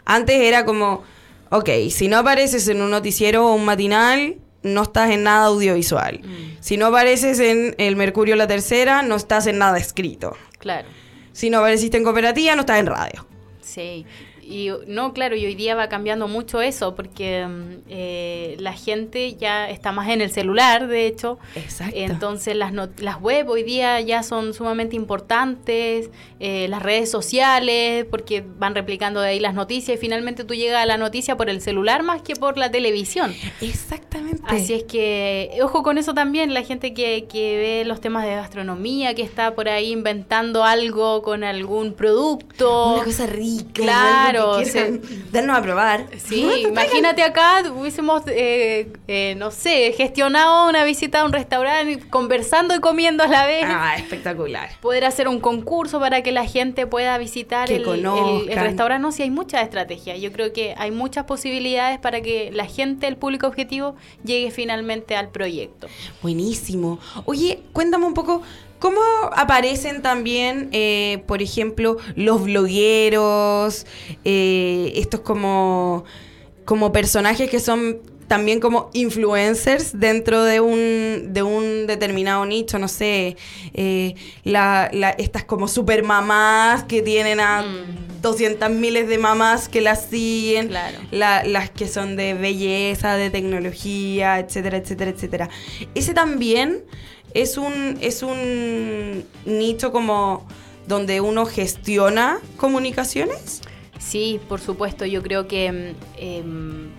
[0.10, 1.04] antes era como,
[1.52, 6.22] ok, si no apareces en un noticiero o un matinal, no estás en nada audiovisual.
[6.24, 6.58] Mm.
[6.60, 10.36] Si no apareces en el Mercurio La Tercera, no estás en nada escrito.
[10.58, 10.88] Claro.
[11.32, 13.28] Si no apareciste en cooperativa, no estás en radio.
[13.62, 14.06] Sí.
[14.50, 19.36] Y no, claro, y hoy día va cambiando mucho eso, porque mm, eh, la gente
[19.36, 21.38] ya está más en el celular, de hecho.
[21.56, 21.96] Exacto.
[21.96, 26.10] Entonces las, not- las web hoy día ya son sumamente importantes,
[26.40, 30.82] eh, las redes sociales, porque van replicando de ahí las noticias y finalmente tú llegas
[30.82, 33.36] a la noticia por el celular más que por la televisión.
[33.62, 34.42] Exactamente.
[34.48, 38.34] Así es que, ojo con eso también, la gente que, que ve los temas de
[38.34, 42.96] gastronomía, que está por ahí inventando algo con algún producto.
[42.96, 43.70] Una cosa rica.
[43.74, 46.06] Claro, que quieran darnos a probar.
[46.18, 52.00] Sí, No, imagínate acá, hubiésemos, eh, eh, no sé, gestionado una visita a un restaurante,
[52.10, 53.64] conversando y comiendo a la vez.
[53.68, 54.70] Ah, espectacular.
[54.82, 58.64] Poder hacer un concurso para que la gente pueda visitar el, el- el conozcan.
[58.64, 59.02] restaurante.
[59.02, 60.20] No, sí, hay muchas estrategias.
[60.20, 65.16] Yo creo que hay muchas posibilidades para que la gente, el público objetivo, llegue finalmente
[65.16, 65.88] al proyecto.
[66.22, 67.00] Buenísimo.
[67.26, 68.42] Oye, cuéntame un poco,
[68.80, 69.00] ¿cómo
[69.36, 73.86] aparecen también, eh, por ejemplo, los blogueros,
[74.26, 76.06] eh, estos como,
[76.66, 82.88] como personajes que son también como influencers dentro de un, de un determinado nicho, no
[82.88, 83.36] sé,
[83.74, 84.14] eh,
[84.44, 88.22] la, la- estas como super mamás que tienen a Mm.
[88.22, 91.00] 200 miles de mamás que las siguen, Claro.
[91.10, 95.50] la- las que son de belleza, de tecnología, etcétera, etcétera, etcétera.
[95.96, 96.84] Ese también
[97.34, 100.48] es un, es un nicho como
[100.88, 103.62] donde uno gestiona comunicaciones.
[104.00, 106.90] Sí, por supuesto, yo creo que mm, em,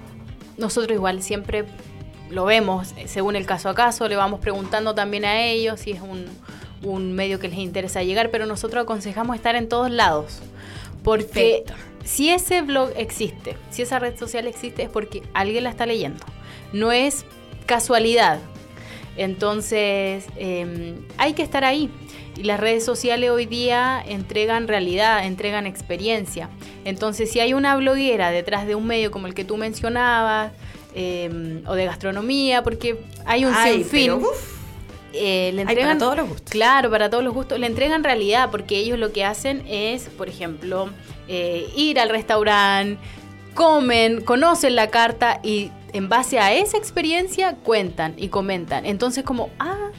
[0.58, 1.64] nosotros igual siempre
[2.30, 5.90] lo vemos eh, según el caso a caso, le vamos preguntando también a ellos si
[5.92, 6.26] es un,
[6.82, 10.40] un medio que les interesa llegar, pero nosotros aconsejamos estar en todos lados.
[11.02, 11.74] Porque Perfecto.
[12.04, 16.24] si ese blog existe, si esa red social existe, es porque alguien la está leyendo.
[16.72, 17.24] No es
[17.66, 18.38] casualidad.
[19.16, 21.90] Entonces, eh, hay que estar ahí.
[22.36, 26.48] Y las redes sociales hoy día entregan realidad, entregan experiencia.
[26.84, 30.52] Entonces, si hay una bloguera detrás de un medio como el que tú mencionabas,
[30.94, 34.06] eh, o de gastronomía, porque hay un Ay, sinfín.
[34.06, 34.60] pero, uf,
[35.12, 36.50] eh, le hay para entregan todos los gustos.
[36.50, 37.58] Claro, para todos los gustos.
[37.58, 40.90] Le entregan realidad porque ellos lo que hacen es, por ejemplo,
[41.28, 43.00] eh, ir al restaurante,
[43.54, 48.86] comen, conocen la carta y en base a esa experiencia cuentan y comentan.
[48.86, 49.90] Entonces como, ah,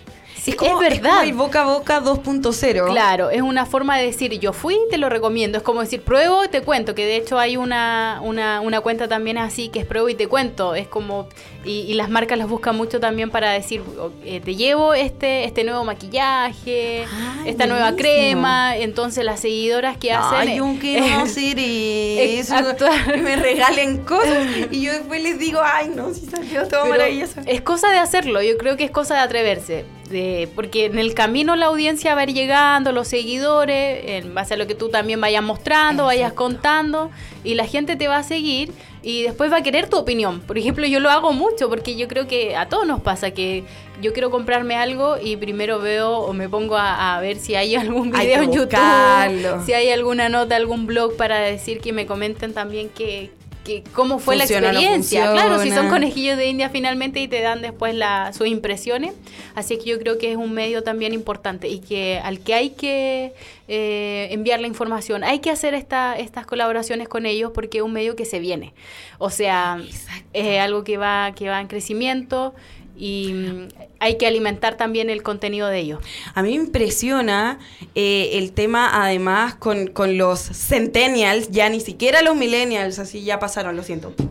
[0.43, 1.09] sí, es, como, verdad.
[1.09, 2.87] como el boca a boca 2.0.
[2.91, 5.57] Claro, es una forma de decir, yo fui, te lo recomiendo.
[5.57, 6.95] Es como decir, pruebo, te cuento.
[6.95, 10.27] Que de hecho hay una, una, una cuenta también así que es pruebo y te
[10.27, 10.75] cuento.
[10.75, 11.27] Es como,
[11.63, 15.43] y, y las marcas las buscan mucho también para decir, o- eh, te llevo este,
[15.45, 18.75] este nuevo maquillaje, Ay, esta nueva crema.
[18.77, 20.49] Entonces las seguidoras que hacen...
[20.49, 23.17] Ay, eh, quiero eh, hacer eso, actuar.
[23.19, 27.41] me regalen cosas y yo después les digo, ay no, si salió todo Pero maravilloso.
[27.45, 29.85] Es cosa de hacerlo, yo creo que es cosa de atreverse.
[30.11, 34.55] De, porque en el camino la audiencia va a ir llegando, los seguidores, en base
[34.55, 37.09] a lo que tú también vayas mostrando, vayas contando,
[37.43, 38.71] y la gente te va a seguir
[39.03, 40.41] y después va a querer tu opinión.
[40.41, 43.63] Por ejemplo, yo lo hago mucho porque yo creo que a todos nos pasa que
[44.01, 47.75] yo quiero comprarme algo y primero veo o me pongo a, a ver si hay
[47.75, 48.51] algún video en.
[48.51, 53.31] YouTube, si hay alguna nota, algún blog para decir que me comenten también que,
[53.63, 55.31] que cómo fue Funciona, la no experiencia.
[55.31, 59.13] claro, si son conejillos de India finalmente y te dan después la, sus impresiones.
[59.55, 62.71] Así que yo creo que es un medio también importante y que al que hay
[62.71, 63.33] que
[63.67, 67.93] eh, enviar la información, hay que hacer esta, estas colaboraciones con ellos porque es un
[67.93, 68.73] medio que se viene.
[69.17, 69.79] O sea,
[70.33, 72.53] es algo que va, que va en crecimiento
[72.97, 73.67] y mm,
[73.99, 75.99] hay que alimentar también el contenido de ellos.
[76.33, 77.59] A mí me impresiona
[77.95, 83.39] eh, el tema, además, con, con los centennials, ya ni siquiera los millennials, así ya
[83.39, 84.13] pasaron, lo siento.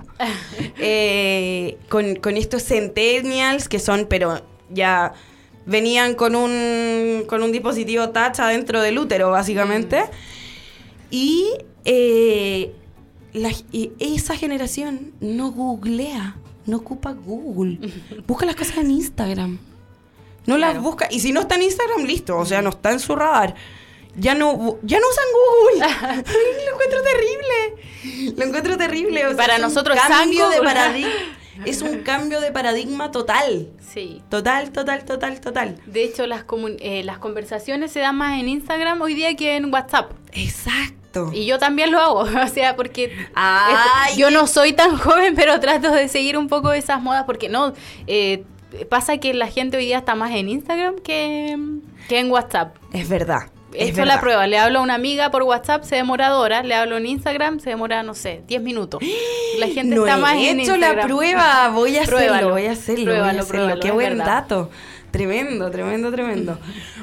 [0.83, 5.13] Eh, con, con estos centennials que son, pero ya
[5.67, 10.03] venían con un, con un dispositivo touch adentro del útero, básicamente.
[11.11, 11.51] Y,
[11.85, 12.73] eh,
[13.35, 17.79] la- y esa generación no googlea, no ocupa Google.
[18.27, 19.59] Busca las cosas en Instagram.
[20.47, 21.09] No las busca.
[21.11, 22.37] Y si no está en Instagram, listo.
[22.37, 23.55] O sea, no está en su radar.
[24.17, 25.85] Ya no, ya no usan Google.
[26.27, 28.35] Ay, lo encuentro terrible.
[28.37, 29.27] Lo encuentro terrible.
[29.27, 31.11] O sea, Para es un nosotros, cambio San de paradigma.
[31.67, 33.69] Es un cambio de paradigma total.
[33.87, 34.23] Sí.
[34.31, 35.79] Total, total, total, total.
[35.85, 36.47] De hecho, las,
[36.79, 40.13] eh, las conversaciones se dan más en Instagram hoy día que en WhatsApp.
[40.33, 41.00] Exacto.
[41.33, 44.17] Y yo también lo hago, o sea, porque Ay.
[44.17, 47.73] yo no soy tan joven, pero trato de seguir un poco esas modas, porque no,
[48.07, 48.45] eh,
[48.89, 51.57] pasa que la gente hoy día está más en Instagram que,
[52.09, 52.77] que en WhatsApp.
[52.93, 53.51] Es verdad.
[53.73, 56.75] He es la prueba, le hablo a una amiga por WhatsApp, se demora horas, le
[56.75, 59.01] hablo en Instagram, se demora, no sé, 10 minutos.
[59.59, 60.97] La gente no está he más en hecho Instagram.
[60.97, 63.49] la prueba, voy a hacerlo, Pruébalo, voy a hacerlo, voy a pruébalo, hacerlo.
[63.49, 64.27] pruébalo, Qué buen verdad.
[64.27, 64.71] dato.
[65.11, 66.59] Tremendo, tremendo, tremendo.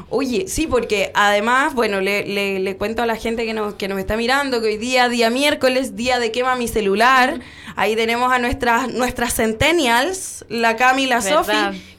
[0.10, 3.88] Oye, sí, porque además, bueno, le, le, le cuento a la gente que nos, que
[3.88, 7.40] nos está mirando que hoy día, día miércoles, día de quema mi celular.
[7.76, 11.52] Ahí tenemos a nuestras, nuestras centennials, la Cami y la Sofi,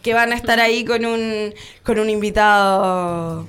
[0.03, 1.53] que van a estar ahí con un,
[1.85, 3.47] con un invitado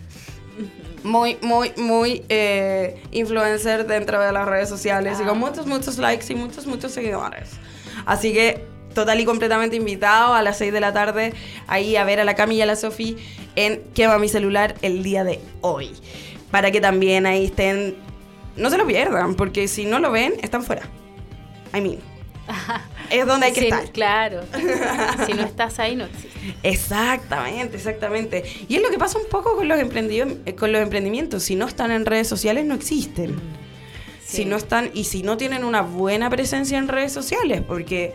[1.03, 5.33] muy, muy, muy eh, influencer dentro de las redes sociales y con Ah.
[5.33, 7.51] muchos, muchos likes y muchos, muchos seguidores.
[8.05, 8.63] Así que
[8.93, 11.33] total y completamente invitado a las 6 de la tarde
[11.67, 13.17] ahí a ver a la Cami y a la Sofi
[13.55, 15.91] en Quema mi celular el día de hoy.
[16.51, 17.95] Para que también ahí estén,
[18.55, 20.83] no se lo pierdan, porque si no lo ven, están fuera.
[21.75, 21.99] I mean,
[23.11, 23.91] es donde hay que estar.
[23.91, 24.41] Claro.
[25.25, 26.29] si no estás ahí, no existe.
[26.63, 28.43] Exactamente, exactamente.
[28.67, 31.43] Y es lo que pasa un poco con los, eh, con los emprendimientos.
[31.43, 33.35] Si no están en redes sociales, no existen.
[34.25, 34.45] Si Sí.
[34.45, 38.13] no están, y si no tienen una buena presencia en redes sociales, porque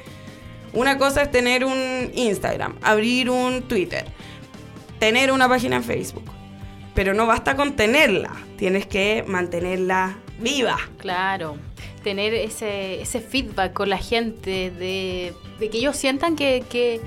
[0.75, 4.05] una cosa es tener un Instagram, abrir un Twitter,
[4.99, 6.25] tener una página en Facebook.
[6.95, 10.79] Pero no basta con tenerla, tienes que mantenerla viva.
[10.99, 11.57] Claro,
[12.05, 17.01] tener ese, feedback con la gente, de, que ellos sientan que, que,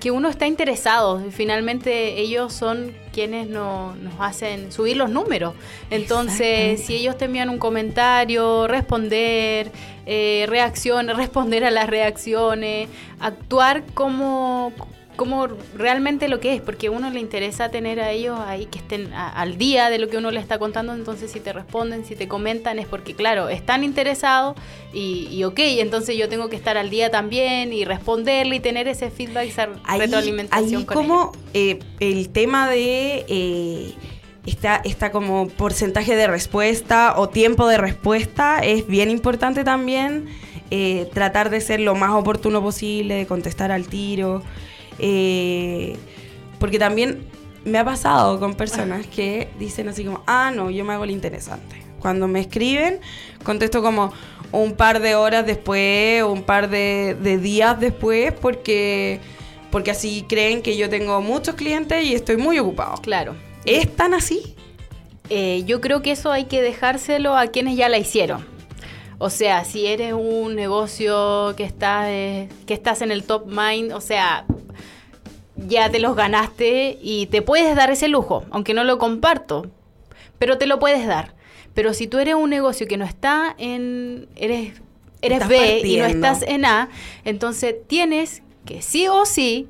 [0.00, 1.22] que uno está interesado.
[1.30, 5.54] Finalmente ellos son quienes no- nos hacen subir los números.
[5.90, 9.70] Entonces, si ellos te envían un comentario, responder,
[10.06, 12.88] eh, reacciones, responder a las reacciones,
[13.20, 14.72] actuar como
[15.16, 18.78] como realmente lo que es, porque a uno le interesa tener a ellos ahí que
[18.78, 22.04] estén a- al día de lo que uno le está contando, entonces si te responden,
[22.04, 24.54] si te comentan, es porque, claro, están interesados
[24.94, 28.86] y, y ok, entonces yo tengo que estar al día también y responderle y tener
[28.86, 33.94] ese feedback, esa ahí, retroalimentación ahí con como eh, el tema de eh,
[34.46, 38.58] esta, esta como porcentaje de respuesta o tiempo de respuesta.
[38.58, 40.26] Es bien importante también
[40.70, 44.42] eh, tratar de ser lo más oportuno posible, de contestar al tiro,
[44.98, 45.96] eh,
[46.58, 47.26] porque también
[47.64, 51.10] me ha pasado con personas que dicen así como, ah, no, yo me hago el
[51.10, 51.82] interesante.
[52.00, 53.00] Cuando me escriben,
[53.42, 54.12] contesto como
[54.52, 59.20] un par de horas después, un par de, de días después, porque,
[59.70, 62.96] porque así creen que yo tengo muchos clientes y estoy muy ocupado.
[63.02, 63.34] Claro.
[63.64, 64.54] ¿Es tan así?
[65.30, 68.46] Eh, yo creo que eso hay que dejárselo a quienes ya la hicieron.
[69.18, 73.92] O sea, si eres un negocio que estás, eh, que estás en el top mind,
[73.92, 74.46] o sea,
[75.56, 79.66] ya te los ganaste y te puedes dar ese lujo, aunque no lo comparto,
[80.38, 81.34] pero te lo puedes dar.
[81.74, 84.80] Pero si tú eres un negocio que no está en, eres,
[85.20, 86.88] eres B y no estás en A,
[87.24, 89.66] entonces tienes que sí o sí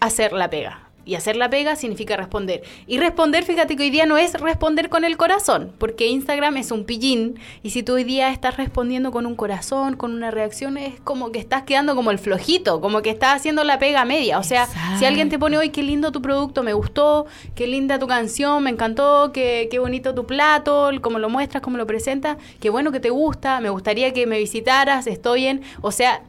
[0.00, 0.88] hacer la pega.
[1.04, 2.62] Y hacer la pega significa responder.
[2.88, 6.72] Y responder, fíjate que hoy día no es responder con el corazón, porque Instagram es
[6.72, 7.38] un pillín.
[7.62, 11.30] Y si tú hoy día estás respondiendo con un corazón, con una reacción, es como
[11.30, 14.40] que estás quedando como el flojito, como que estás haciendo la pega media.
[14.40, 18.00] O sea, si alguien te pone hoy, qué lindo tu producto, me gustó, qué linda
[18.00, 22.38] tu canción, me encantó, qué, qué bonito tu plato, cómo lo muestras, cómo lo presentas,
[22.60, 25.62] qué bueno que te gusta, me gustaría que me visitaras, estoy en.
[25.80, 26.22] O sea,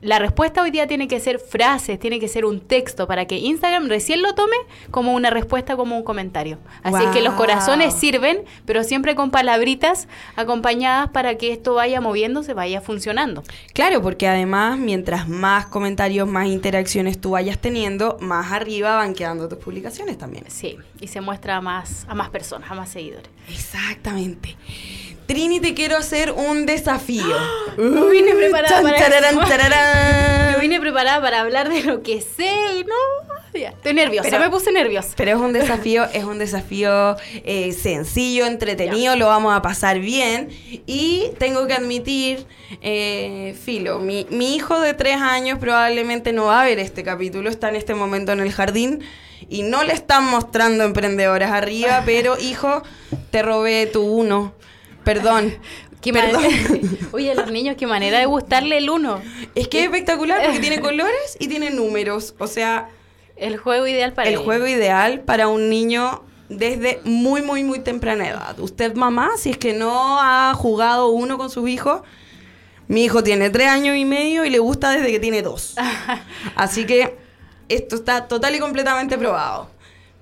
[0.00, 3.36] la respuesta hoy día tiene que ser frases, tiene que ser un texto para que
[3.38, 4.54] Instagram recién lo tome
[4.92, 6.58] como una respuesta, como un comentario.
[6.82, 7.38] Así que los Wow.
[7.38, 10.06] corazones sirven, pero siempre con palabritas
[10.36, 13.42] acompañadas para que esto vaya moviéndose, vaya funcionando.
[13.74, 19.48] Claro, porque además, mientras más comentarios, más interacciones tú vayas teniendo, más arriba van quedando
[19.48, 20.44] tus publicaciones también.
[20.48, 23.28] Sí, y se muestra a más, a más personas, a más seguidores.
[23.48, 24.56] Exactamente.
[25.28, 27.22] Trini, te quiero hacer un desafío.
[27.78, 29.48] No vine preparada para tararán, eso.
[29.48, 30.52] tararán.
[30.54, 32.94] Yo vine preparada para hablar de lo que sé y no...
[33.54, 35.10] ya, Estoy nerviosa, Pero- me puse nerviosa.
[35.16, 37.14] Pero es un desafío, es un desafío
[37.44, 40.48] eh, sencillo, entretenido, lo vamos a pasar bien.
[40.86, 42.46] Y tengo que admitir,
[42.82, 47.48] eh, Filo, mi, mi hijo de tres años probablemente no va a ver este capítulo,
[47.48, 49.04] está en este momento en el jardín
[49.48, 52.82] y no le están mostrando emprendedoras arriba, pero hijo,
[53.30, 54.52] te robé tu uno.
[55.14, 55.54] Perdón.
[56.00, 56.42] Qué Perdón.
[56.42, 56.80] manera-
[57.12, 59.20] Oye, a los niños, qué manera de gustarle el uno.
[59.56, 62.34] Es que es espectacular porque tiene colores y tiene números.
[62.38, 62.88] O sea,
[63.36, 68.28] El juego ideal para el juego ideal para un niño desde muy, muy, muy temprana
[68.28, 68.58] edad.
[68.60, 72.02] Usted, mamá, si es que no ha jugado uno con sus hijos,
[72.86, 75.74] mi hijo tiene tres años y medio y le gusta desde que tiene dos.
[76.54, 77.16] Así que
[77.68, 79.68] esto está total y completamente probado.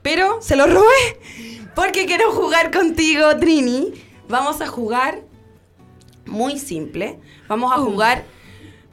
[0.01, 1.18] Pero se lo robé
[1.74, 3.93] porque quiero jugar contigo, Trini.
[4.29, 5.22] Vamos a jugar
[6.27, 7.18] muy simple.
[7.49, 8.24] Vamos a jugar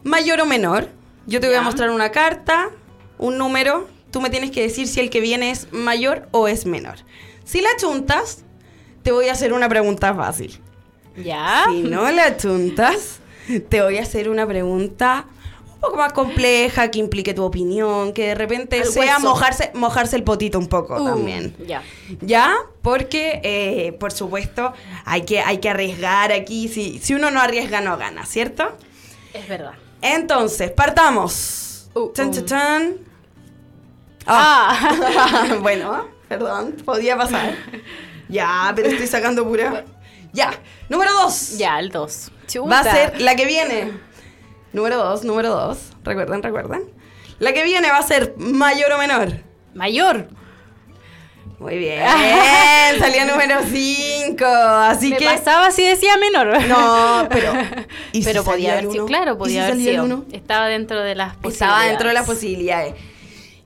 [0.04, 0.90] mayor o menor.
[1.26, 2.70] Yo te voy a mostrar una carta,
[3.18, 3.88] un número.
[4.12, 6.98] Tú me tienes que decir si el que viene es mayor o es menor.
[7.44, 8.44] Si la chuntas,
[9.02, 10.60] te voy a hacer una pregunta fácil.
[11.18, 11.66] ¿Ya?
[11.70, 13.20] Si no la chuntas,
[13.70, 15.26] te voy a hacer una pregunta
[15.84, 19.30] poco más compleja, que implique tu opinión, que de repente Al sea hueso.
[19.30, 21.56] mojarse, mojarse el potito un poco Uh, también.
[21.68, 21.84] Ya.
[22.22, 22.56] ¿Ya?
[22.82, 24.74] Porque, eh, por supuesto,
[25.06, 26.68] hay que, hay que arriesgar aquí.
[26.68, 28.72] Si, si uno no arriesga, no gana, ¿cierto?
[29.34, 29.74] Es verdad.
[30.02, 31.90] Entonces, partamos.
[31.94, 32.34] Uh, Chan, uh.
[32.34, 32.94] chan, chan.
[34.26, 34.78] Ah.
[35.18, 35.56] Ah.
[35.62, 37.56] bueno, perdón, podía pasar.
[38.30, 39.84] Ya, pero estoy sacando pura.
[40.32, 40.52] Ya,
[40.90, 41.58] número dos.
[41.58, 42.32] ya, el 2.
[42.72, 43.92] Va a ser la que viene.
[44.74, 45.92] Número dos, número dos.
[46.04, 46.84] Recuerden, recuerden.
[47.40, 49.30] La que viene va a ser mayor o menor.
[49.74, 50.28] Mayor.
[51.60, 52.04] Muy bien,
[53.00, 54.46] salió número 5.
[54.46, 55.26] Así Me que.
[55.26, 56.62] pasaba si decía menor.
[56.68, 57.54] No, pero.
[58.12, 59.06] ¿y si pero salía podía haber sido, uno?
[59.06, 60.04] claro, ¿Y podía si haber salía sido.
[60.04, 60.26] uno?
[60.34, 61.54] Estaba dentro de las posibilidades.
[61.62, 62.96] Estaba dentro de las posibilidades.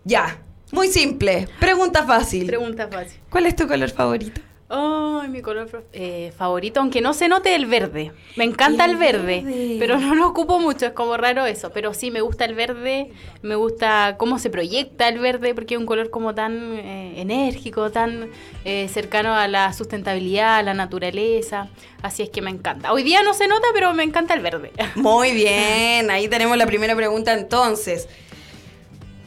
[0.03, 0.37] Ya,
[0.71, 1.47] muy simple.
[1.59, 2.45] Pregunta fácil.
[2.45, 3.19] Pregunta fácil.
[3.31, 4.41] ¿Cuál es tu color favorito?
[4.69, 8.11] Ay, mi color eh, favorito, aunque no se note el verde.
[8.35, 9.75] Me encanta el, El verde, verde.
[9.79, 11.71] pero no lo ocupo mucho, es como raro eso.
[11.71, 13.09] Pero sí, me gusta el verde,
[13.41, 17.91] me gusta cómo se proyecta el verde, porque es un color como tan eh, enérgico,
[17.91, 18.29] tan
[18.65, 21.69] eh, cercano a la sustentabilidad, a la naturaleza.
[22.01, 22.91] Así es que me encanta.
[22.91, 24.73] Hoy día no se nota, pero me encanta el verde.
[24.95, 28.09] Muy bien, ahí tenemos la primera pregunta entonces.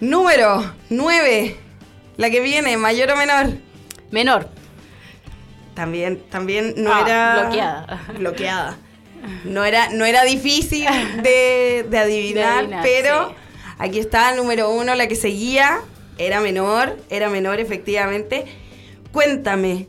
[0.00, 1.56] Número 9.
[2.18, 3.46] La que viene, mayor o menor.
[4.10, 4.59] Menor.
[5.74, 7.40] También, también no Ah, era.
[7.42, 8.02] bloqueada.
[8.18, 8.76] Bloqueada.
[9.44, 10.86] No era, no era difícil
[11.22, 13.34] de, de adivinar, De adivinar, pero sí.
[13.78, 15.80] aquí está el número uno, la que seguía.
[16.18, 18.44] Era menor, era menor efectivamente.
[19.12, 19.86] Cuéntame,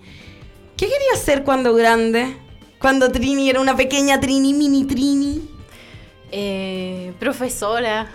[0.77, 2.35] ¿qué querías ser cuando grande?
[2.79, 5.49] Cuando Trini era una pequeña Trini, mini Trini.
[6.31, 8.07] Eh, profesora.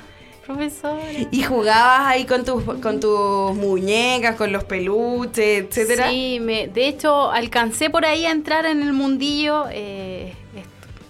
[0.46, 1.02] Profesora.
[1.30, 6.08] Y jugabas ahí con tus, con tus muñecas, con los peluches, etcétera.
[6.08, 9.64] Sí, me, de hecho alcancé por ahí a entrar en el mundillo.
[9.72, 10.32] eh,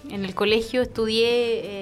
[0.09, 1.27] en el colegio estudié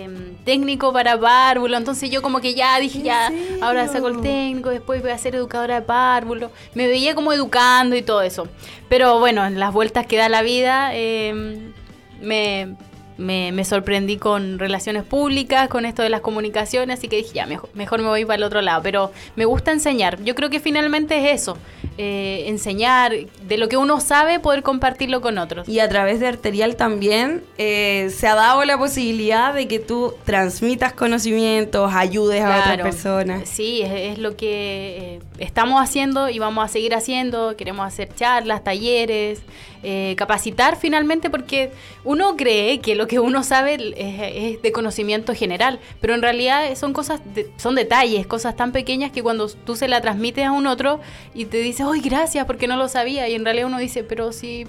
[0.05, 0.09] eh,
[0.45, 3.63] técnico para párvulo, entonces yo como que ya dije, ¿En ya, serio?
[3.63, 6.51] ahora saco el técnico, después voy a ser educadora de párvulo.
[6.73, 8.47] Me veía como educando y todo eso.
[8.89, 11.71] Pero bueno, en las vueltas que da la vida, eh,
[12.19, 12.75] me,
[13.17, 17.45] me, me sorprendí con relaciones públicas, con esto de las comunicaciones, así que dije, ya,
[17.45, 18.81] mejor, mejor me voy para el otro lado.
[18.83, 20.21] Pero me gusta enseñar.
[20.23, 21.57] Yo creo que finalmente es eso,
[21.97, 25.67] eh, enseñar de lo que uno sabe, poder compartirlo con otros.
[25.69, 30.13] Y a través de Arterial también eh, se ha dado la posibilidad de que tú
[30.25, 33.47] transmitas conocimientos, ayudes a otras personas.
[33.47, 37.55] Sí, es, es lo que eh, estamos haciendo y vamos a seguir haciendo.
[37.55, 39.41] Queremos hacer charlas, talleres,
[40.15, 41.71] capacitar finalmente, porque
[42.03, 46.73] uno cree que lo que uno sabe es, es de conocimiento general, pero en realidad
[46.75, 50.51] son cosas, de- son detalles, cosas tan pequeñas que cuando tú se la transmites a
[50.51, 50.99] un otro
[51.33, 52.45] y te dice, ¡ay, gracias!
[52.45, 53.27] Porque no lo sabía.
[53.29, 54.65] Y en realidad uno dice, pero si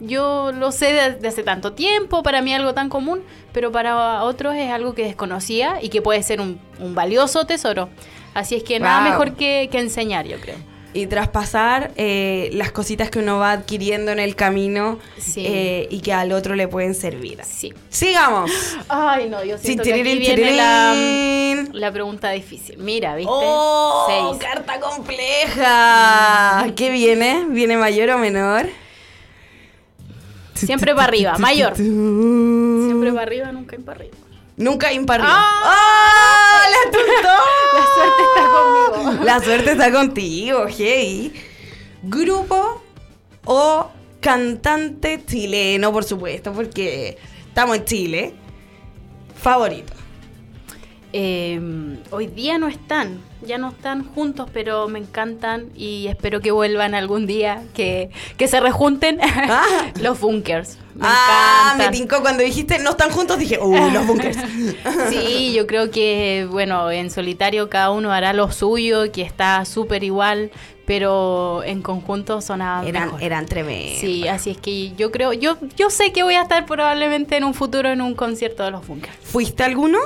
[0.00, 3.20] yo lo sé desde hace tanto tiempo, para mí algo tan común,
[3.52, 7.88] pero para otros es algo que desconocía y que puede ser un, un valioso tesoro.
[8.34, 10.56] Así es que nada mejor que, que enseñar, yo creo.
[10.98, 15.44] Y traspasar eh, las cositas que uno va adquiriendo en el camino Sí.
[15.46, 17.38] eh, y que al otro le pueden servir.
[17.44, 17.72] Sí.
[17.88, 18.50] Sigamos.
[18.88, 22.78] Ay, no, yo siento que aquí Tirirín, viene la, pregunta difícil.
[22.78, 23.30] Mira, ¿viste?
[23.32, 24.06] ¡Oh!
[24.08, 24.42] Seis.
[24.42, 26.66] ¡Carta compleja!
[26.74, 27.46] ¿Qué viene?
[27.48, 28.66] ¿Viene mayor o menor?
[30.54, 31.76] Siempre para arriba, mayor.
[31.76, 34.17] Siempre para arriba, nunca para arriba.
[34.58, 35.20] Nunca impar.
[35.20, 35.34] arriba.
[35.36, 35.60] ¡Ah!
[35.64, 36.66] ¡Ah!
[36.70, 36.90] ¡La!
[37.78, 39.24] La suerte está conmigo.
[39.24, 41.32] La suerte está contigo, hey.
[42.02, 42.82] Grupo
[43.44, 43.90] o
[44.20, 48.34] cantante chileno, por supuesto, porque estamos en Chile.
[49.40, 49.92] Favorito.
[51.12, 51.58] Eh,
[52.10, 56.94] hoy día no están, ya no están juntos, pero me encantan y espero que vuelvan
[56.94, 59.64] algún día, que, que se rejunten Ah.
[60.00, 60.76] los bunkers.
[60.94, 64.36] Me ah, me tincó cuando dijiste no están juntos, dije, uh, los bunkers.
[65.08, 70.04] Sí, yo creo que, bueno, en solitario cada uno hará lo suyo, que está súper
[70.04, 70.50] igual,
[70.84, 73.22] pero en conjunto sonaba eran, mejor.
[73.22, 73.98] eran tremendos.
[74.00, 77.44] Sí, así es que yo creo, yo, yo sé que voy a estar probablemente en
[77.44, 79.16] un futuro en un concierto de los bunkers.
[79.22, 79.98] ¿Fuiste alguno?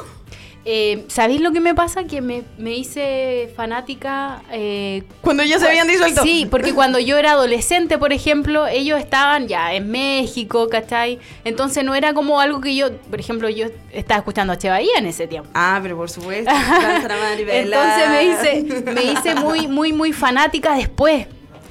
[0.65, 2.05] Eh, ¿Sabéis lo que me pasa?
[2.05, 4.43] Que me, me hice fanática.
[4.53, 6.23] eh, Cuando ya se habían disuelto.
[6.23, 11.19] Sí, porque cuando yo era adolescente, por ejemplo, ellos estaban ya en México, ¿cachai?
[11.45, 14.99] Entonces no era como algo que yo, por ejemplo, yo estaba escuchando a Che Bahía
[14.99, 15.51] en ese tiempo.
[15.55, 16.51] Ah, pero por supuesto.
[17.49, 21.27] Entonces me hice, me hice muy, muy, muy fanática después.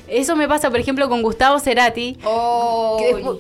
[0.08, 2.18] Eso me pasa, por ejemplo, con Gustavo Cerati.
[2.26, 3.38] Oh, que después-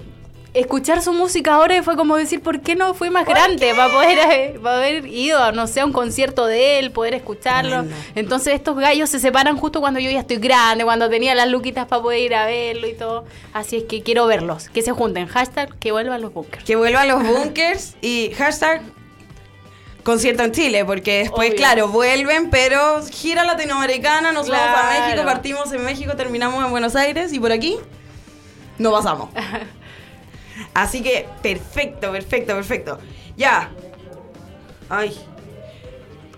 [0.53, 4.17] escuchar su música ahora fue como decir, ¿por qué no fui más grande para poder,
[4.31, 7.83] eh, para haber ido, no sé, a un concierto de él, poder escucharlo?
[7.83, 7.95] Tremendo.
[8.15, 11.87] Entonces estos gallos se separan justo cuando yo ya estoy grande, cuando tenía las luquitas
[11.87, 13.25] para poder ir a verlo y todo.
[13.53, 15.27] Así es que quiero verlos, que se junten.
[15.27, 16.63] Hashtag que vuelvan los bunkers.
[16.63, 18.81] que vuelvan los bunkers y hashtag
[20.03, 21.57] concierto en Chile, porque después, Obvio.
[21.57, 25.07] claro, vuelven, pero gira latinoamericana, nos vamos a.
[25.07, 27.77] México, partimos en México, terminamos en Buenos Aires y por aquí
[28.77, 29.29] no pasamos.
[30.74, 32.99] Así que, perfecto, perfecto, perfecto.
[33.38, 33.70] Ya.
[34.89, 35.16] Ay.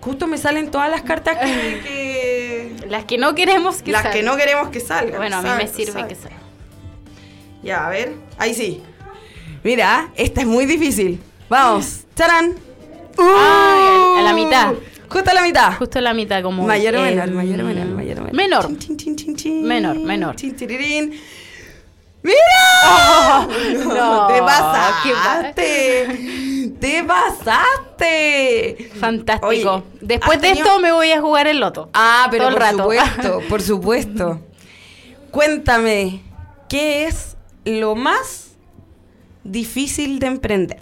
[0.01, 1.45] Justo me salen todas las cartas que...
[1.83, 4.25] que- Las que no queremos que las que salgan.
[4.25, 5.17] no queremos que salgan.
[5.17, 6.39] Bueno, a mí me sirve que salgan.
[7.63, 8.13] Ya, a ver.
[8.37, 8.81] Ahí sí.
[9.63, 11.19] Mira, esta es muy difícil.
[11.49, 12.01] Vamos.
[12.13, 12.55] ¡Tarán!
[13.17, 14.73] Ay, a la mitad.
[15.07, 15.73] Justo a la mitad.
[15.77, 16.65] Justo la mitad como...
[16.65, 18.33] Mayor o eh, menor, mayor o menor, mayor o menor.
[18.33, 18.77] Menor.
[18.79, 19.63] Chin, chin.
[19.63, 20.35] Menor, menor.
[22.23, 23.47] ¡Mira!
[23.85, 26.71] no, ¡Te pasaste!
[26.79, 28.91] ¡Te pasaste!
[28.99, 29.47] Fantástico.
[29.47, 31.89] Oye, Después ¿has de tenido- esto me voy a jugar el loto.
[31.93, 32.77] Ah, pero por rato.
[32.77, 34.39] supuesto, por supuesto.
[35.31, 36.21] Cuéntame,
[36.69, 38.51] ¿qué es lo más
[39.43, 40.79] difícil de emprender?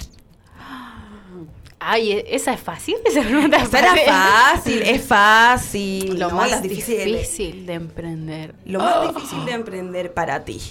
[1.84, 2.96] Ay, ¿e- esa es fácil.
[3.06, 6.20] Esa pregunta es fácil, es fácil.
[6.20, 7.06] Lo No, más difícil.
[7.06, 7.66] difíciles.
[7.66, 8.54] de emprender.
[8.66, 10.62] Lo más difícil de emprender para ti.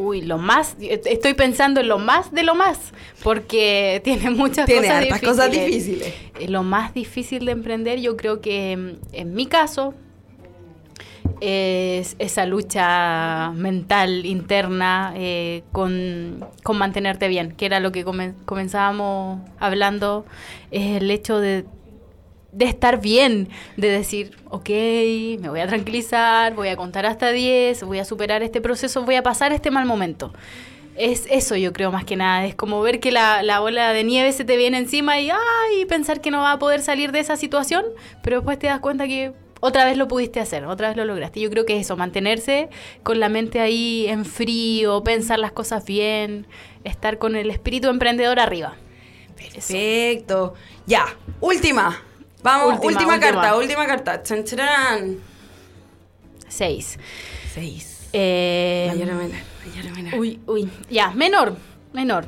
[0.00, 0.76] Uy, lo más.
[0.80, 2.78] Estoy pensando en lo más de lo más.
[3.22, 5.30] Porque tiene muchas Tiene cosas hartas difíciles.
[5.36, 6.14] cosas difíciles.
[6.40, 9.94] Eh, Lo más difícil de emprender, yo creo que mm, en mi caso
[11.40, 18.34] es esa lucha mental interna eh, con, con mantenerte bien, que era lo que comen-
[18.44, 20.26] comenzábamos hablando,
[20.70, 21.64] es el hecho de,
[22.52, 24.68] de estar bien, de decir, ok,
[25.40, 29.16] me voy a tranquilizar, voy a contar hasta 10, voy a superar este proceso, voy
[29.16, 30.32] a pasar este mal momento.
[30.96, 34.04] Es eso yo creo más que nada, es como ver que la, la bola de
[34.04, 37.20] nieve se te viene encima y ay, pensar que no va a poder salir de
[37.20, 37.84] esa situación,
[38.22, 41.40] pero después te das cuenta que otra vez lo pudiste hacer, otra vez lo lograste.
[41.40, 42.68] Yo creo que es eso, mantenerse
[43.02, 46.46] con la mente ahí en frío, pensar las cosas bien,
[46.84, 48.74] estar con el espíritu emprendedor arriba.
[49.36, 50.54] Perfecto.
[50.86, 51.06] Ya,
[51.40, 52.09] última.
[52.42, 53.32] Vamos, Última, última, última.
[53.32, 54.22] carta, última carta.
[54.22, 55.16] Chan, charán.
[56.48, 56.98] Seis.
[57.54, 58.08] Seis.
[58.12, 59.36] Eh, Mayor o menor,
[59.66, 60.14] mayor o menor.
[60.20, 60.70] Uy, uy.
[60.90, 61.56] Ya, menor,
[61.92, 62.26] menor.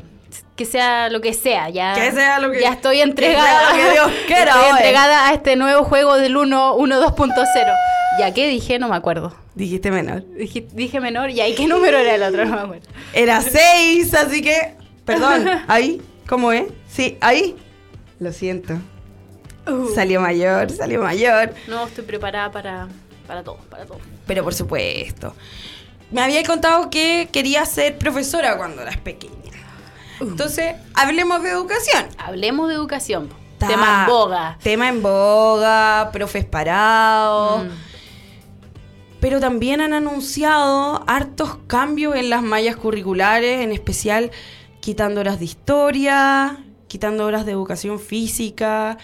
[0.55, 1.95] Que sea lo que sea, ya.
[1.95, 3.71] Que sea lo que- Ya estoy que entregada.
[3.71, 4.71] sea lo que Dios quiera, Estoy oye.
[4.71, 7.73] entregada a este nuevo juego del 1, 1 2.0.
[8.19, 8.79] ¿Ya qué dije?
[8.79, 9.35] No me acuerdo.
[9.55, 10.23] Dijiste menor.
[10.37, 12.45] Dije, dije menor, ¿y ahí qué número era el otro?
[12.45, 12.89] No me acuerdo.
[13.13, 14.75] Era seis, así que.
[15.05, 16.65] Perdón, ahí, ¿cómo es?
[16.89, 17.57] Sí, ahí.
[18.21, 18.75] Lo siento.
[19.67, 19.95] Uh.
[19.95, 21.55] Salió mayor, salió mayor.
[21.69, 22.89] No, estoy preparada para,
[23.27, 23.99] para todo, para todo.
[24.27, 25.35] Pero por supuesto.
[26.11, 29.33] Me había contado que quería ser profesora cuando eras pequeña.
[30.21, 32.07] Entonces, hablemos de educación.
[32.19, 33.29] Hablemos de educación.
[33.59, 34.59] Ta- Tema en boga.
[34.63, 37.65] Tema en boga, profes parados.
[37.65, 37.69] Mm.
[39.21, 44.33] Pero también han anunciado hartos cambios en las mallas curriculares, en especial
[44.81, 46.59] quitando horas de historia,
[46.93, 48.99] quitando horas de educación física.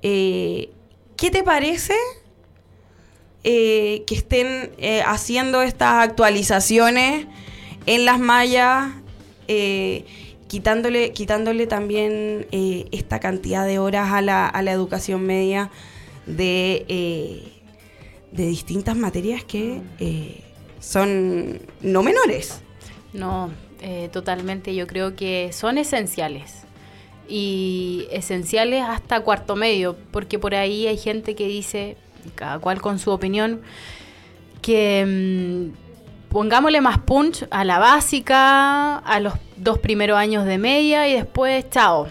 [0.00, 0.70] Eh,
[1.18, 1.92] ¿Qué te parece
[3.44, 7.26] eh, que estén eh, haciendo estas actualizaciones
[7.84, 8.88] en las mallas,
[9.48, 10.06] eh,
[10.48, 15.70] quitándole, quitándole también eh, esta cantidad de horas a la, a la educación media
[16.24, 17.42] de,
[18.32, 19.82] de distintas materias que
[20.80, 22.62] son no menores?
[23.12, 23.50] No,
[24.10, 24.74] totalmente.
[24.74, 26.65] Yo creo que son esenciales.
[27.28, 31.96] Y esenciales hasta cuarto medio, porque por ahí hay gente que dice,
[32.34, 33.62] cada cual con su opinión,
[34.62, 35.86] que mm,
[36.28, 41.68] pongámosle más punch a la básica, a los dos primeros años de media y después,
[41.70, 42.08] chao.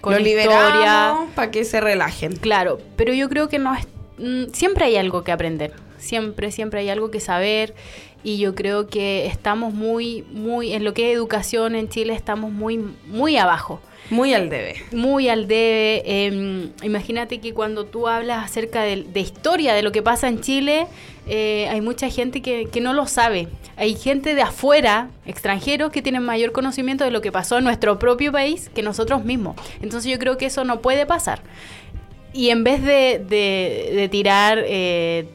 [0.00, 1.16] Con Lo historia.
[1.34, 2.36] para que se relajen.
[2.36, 3.86] Claro, pero yo creo que no es,
[4.18, 7.74] mm, siempre hay algo que aprender, siempre, siempre hay algo que saber
[8.22, 12.52] y yo creo que estamos muy, muy, en lo que es educación en Chile estamos
[12.52, 13.80] muy, muy abajo,
[14.10, 14.76] Muy al debe.
[14.92, 16.02] muy al debe.
[16.06, 20.40] eh, imagínate que cuando tú hablas acerca de, de historia, de lo que pasa en
[20.40, 20.86] Chile,
[21.26, 23.48] eh, hay mucha gente que, que no lo sabe.
[23.76, 27.98] Hay gente de afuera, extranjeros, que tienen mayor conocimiento de lo que pasó en nuestro
[27.98, 29.56] propio país que nosotros mismos.
[29.82, 31.42] Entonces yo creo que eso no puede pasar.
[32.32, 35.26] Y en vez de, de- de tirar, eh,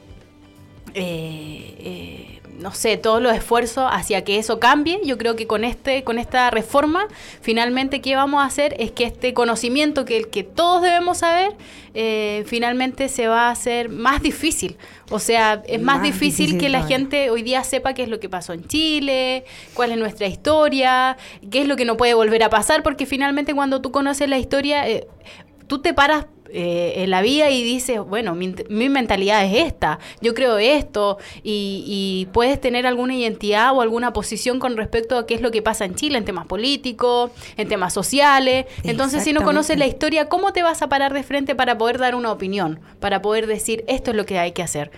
[0.95, 5.63] eh, eh, no sé, todos los esfuerzos hacia que eso cambie, yo creo que con,
[5.63, 7.07] este, con esta reforma,
[7.41, 8.75] finalmente, ¿qué vamos a hacer?
[8.79, 11.53] Es que este conocimiento que todos debemos saber,
[11.95, 14.77] eh, finalmente se va a hacer más difícil.
[15.11, 16.97] O sea, es más, Más difícil, difícil que la todavía.
[16.97, 21.17] gente hoy día sepa qué es lo que pasó en Chile, cuál es nuestra historia,
[21.51, 24.39] qué es lo que no puede volver a pasar, porque finalmente cuando tú conoces la
[24.39, 25.07] historia, eh,
[25.67, 29.99] tú te paras eh, en la vida y dices, bueno, mi, mi, mentalidad es esta,
[30.21, 35.25] yo creo esto, y, y, puedes tener alguna identidad o alguna posición con respecto a
[35.25, 38.67] qué es lo que pasa en Chile en temas políticos, en temas sociales.
[38.83, 41.97] Entonces, si no conoces la historia, ¿cómo te vas a parar de frente para poder
[41.97, 44.91] dar una opinión, para poder decir esto es lo que hay que hacer?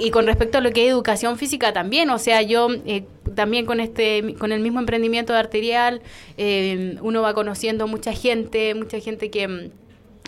[0.00, 3.04] Y, con respecto a lo que es educación física también, o sea, yo eh,
[3.34, 6.02] también con este, con el mismo emprendimiento de arterial,
[6.36, 9.70] eh, uno va conociendo mucha gente, mucha gente que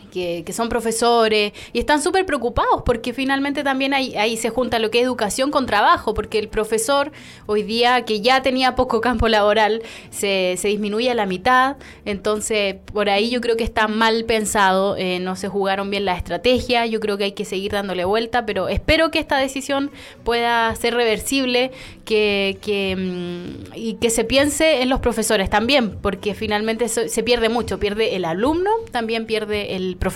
[0.08, 4.98] que, son profesores y están súper preocupados porque finalmente también ahí, se junta lo que
[4.98, 7.12] es educación con trabajo, porque el profesor
[7.46, 12.76] hoy día que ya tenía poco campo laboral se, se disminuye a la mitad, entonces
[12.92, 16.86] por ahí yo creo que está mal pensado, eh, no se jugaron bien la estrategia,
[16.86, 19.90] yo creo que hay que seguir dándole vuelta, pero espero que esta decisión
[20.24, 21.70] pueda ser reversible,
[22.04, 27.48] que, que mm, y que se piense en los profesores también, porque finalmente se pierde
[27.48, 30.07] mucho, pierde el alumno, también pierde el profesor.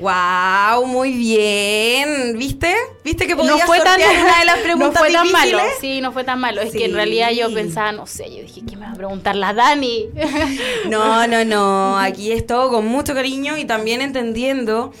[0.00, 2.38] Wow, muy bien.
[2.38, 2.74] ¿Viste?
[3.04, 5.52] ¿Viste que podía no fue tan, una de las preguntas No fue tan difíciles?
[5.52, 5.70] malo.
[5.78, 6.62] Sí, no fue tan malo.
[6.62, 9.36] Es que en realidad yo pensaba, no sé, yo dije, ¿qué me va a preguntar
[9.36, 10.08] la Dani?
[10.88, 11.98] No, no, no.
[11.98, 14.92] Aquí es todo con mucho cariño y también entendiendo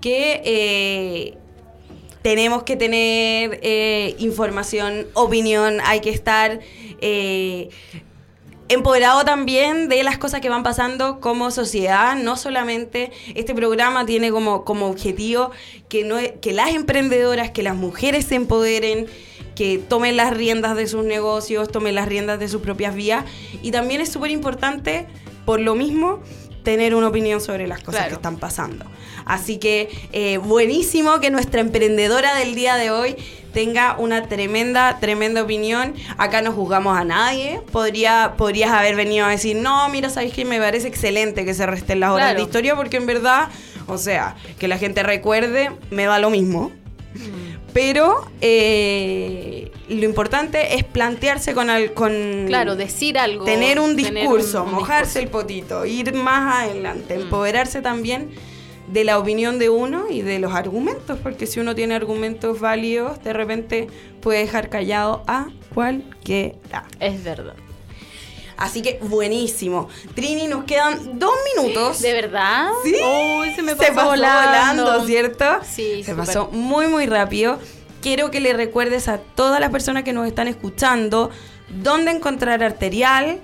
[0.00, 1.38] que eh,
[2.22, 6.58] tenemos que tener eh, información, opinión, hay que estar
[7.00, 7.68] eh,
[8.68, 12.16] empoderado también de las cosas que van pasando como sociedad.
[12.16, 15.50] No solamente este programa tiene como, como objetivo
[15.88, 19.06] que, no, que las emprendedoras, que las mujeres se empoderen,
[19.54, 23.24] que tomen las riendas de sus negocios, tomen las riendas de sus propias vías.
[23.62, 25.06] Y también es súper importante,
[25.44, 26.20] por lo mismo,
[26.68, 28.84] tener una opinión sobre las cosas que están pasando.
[29.24, 33.16] Así que eh, buenísimo que nuestra emprendedora del día de hoy
[33.54, 35.94] tenga una tremenda, tremenda opinión.
[36.18, 37.62] Acá no juzgamos a nadie.
[37.72, 41.64] Podría, podrías haber venido a decir, no, mira, sabéis que me parece excelente que se
[41.64, 43.48] resten las horas de historia, porque en verdad,
[43.86, 46.70] o sea, que la gente recuerde, me da lo mismo.
[47.14, 47.57] Mm.
[47.78, 52.46] Pero eh, lo importante es plantearse con, con...
[52.48, 53.44] Claro, decir algo.
[53.44, 57.20] Tener un discurso, mojarse el potito, ir más adelante, mm.
[57.20, 58.30] empoderarse también
[58.88, 63.22] de la opinión de uno y de los argumentos, porque si uno tiene argumentos válidos,
[63.22, 63.86] de repente
[64.20, 66.84] puede dejar callado a cualquiera.
[66.98, 67.54] Es verdad.
[68.58, 69.88] Así que buenísimo.
[70.14, 72.02] Trini, nos quedan dos minutos.
[72.02, 72.68] ¿De verdad?
[72.84, 72.94] Sí.
[73.54, 75.06] se me pasó, volando.
[75.06, 75.44] ¿cierto?
[75.62, 77.58] Sí, Se pasó muy, muy rápido.
[78.02, 81.30] Quiero que le recuerdes a todas las personas que nos están escuchando
[81.82, 83.40] dónde encontrar arterial,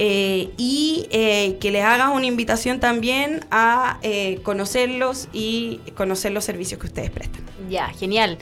[0.00, 6.44] eh, y eh, que les hagas una invitación también a eh, conocerlos y conocer los
[6.44, 7.47] servicios que ustedes prestan.
[7.68, 8.38] Ya, genial.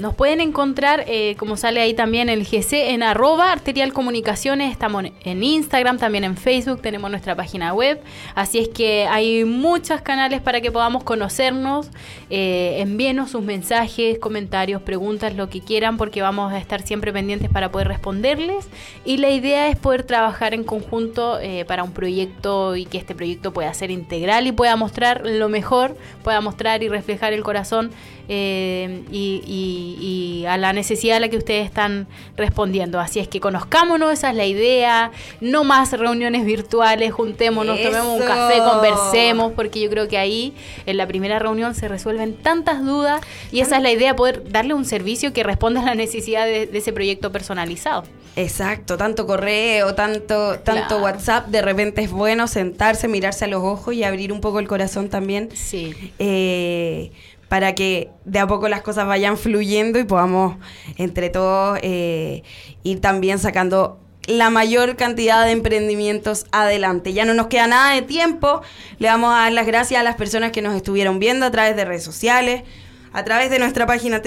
[0.00, 1.04] nos pueden encontrar,
[1.36, 4.70] como sale ahí también el GC, en arroba arterial comunicaciones.
[4.70, 8.00] Estamos en Instagram, también en Facebook, tenemos nuestra página web.
[8.34, 11.90] Así es que hay muchos canales para que podamos conocernos.
[12.30, 17.70] envíenos sus mensajes, comentarios, preguntas, lo que quieran, porque vamos a estar siempre pendientes para
[17.70, 18.68] poder responderles.
[19.04, 23.14] Y la idea es poder trabajar en conjunto eh, para un proyecto y que este
[23.14, 27.90] proyecto pueda ser integral y pueda mostrar lo mejor, pueda mostrar y reflejar el corazón
[28.28, 33.00] eh, y, a la necesidad a la que ustedes están respondiendo.
[33.00, 38.26] Así es que conozcámonos, esa es la idea, no más reuniones virtuales, juntémonos, tomemos un
[38.26, 40.54] café, conversemos, porque yo creo que ahí
[40.86, 43.20] en la primera reunión se resuelven tantas dudas
[43.52, 46.68] y esa es la idea, poder darle un servicio que responda a la necesidad de
[46.72, 48.04] ese proyecto personalizado.
[48.36, 53.94] Exacto, tanto correo, tanto, tanto WhatsApp, de repente es bueno sentarse, mirarse a los ojos
[53.94, 55.50] y abrir un poco el corazón también.
[55.54, 55.94] Sí.
[56.18, 57.12] Eh,
[57.54, 60.56] para que de a poco las cosas vayan fluyendo y podamos
[60.96, 62.42] entre todos eh,
[62.82, 67.12] ir también sacando la mayor cantidad de emprendimientos adelante.
[67.12, 68.60] Ya no nos queda nada de tiempo.
[68.98, 71.76] Le vamos a dar las gracias a las personas que nos estuvieron viendo a través
[71.76, 72.64] de redes sociales,
[73.12, 74.20] a través de nuestra página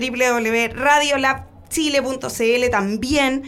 [1.70, 3.44] www.radiolabchile.cl también.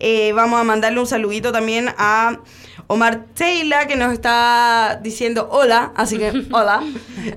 [0.00, 2.40] Eh, vamos a mandarle un saludito también a
[2.86, 6.82] Omar Taylor, que nos está diciendo hola, así que hola.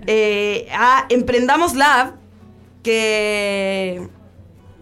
[0.05, 2.15] Eh, a Emprendamos Lab,
[2.83, 4.07] que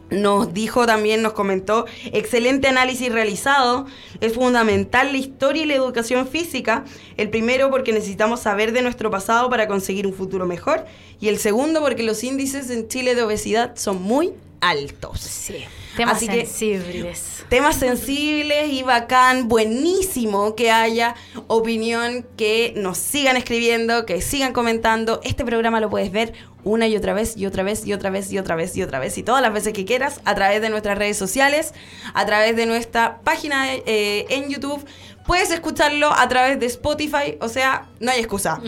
[0.09, 3.85] nos dijo también, nos comentó, excelente análisis realizado,
[4.21, 6.85] es fundamental la historia y la educación física,
[7.17, 10.85] el primero porque necesitamos saber de nuestro pasado para conseguir un futuro mejor,
[11.19, 15.19] y el segundo porque los índices en Chile de obesidad son muy altos.
[15.19, 15.65] Sí.
[15.95, 17.45] Temas sensibles.
[17.49, 21.15] temas sensibles y bacán, buenísimo que haya
[21.47, 25.21] opinión, que nos sigan escribiendo, que sigan comentando.
[25.23, 26.33] Este programa lo puedes ver
[26.65, 28.99] una y otra vez y otra vez y otra vez y otra vez y otra
[28.99, 31.73] vez y todas las veces que quieras a través de nuestras redes sociales,
[32.13, 34.83] a través de nuestra página eh, en YouTube.
[35.25, 38.59] Puedes escucharlo a través de Spotify, o sea, no hay excusa.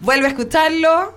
[0.00, 1.14] vuelve a escucharlo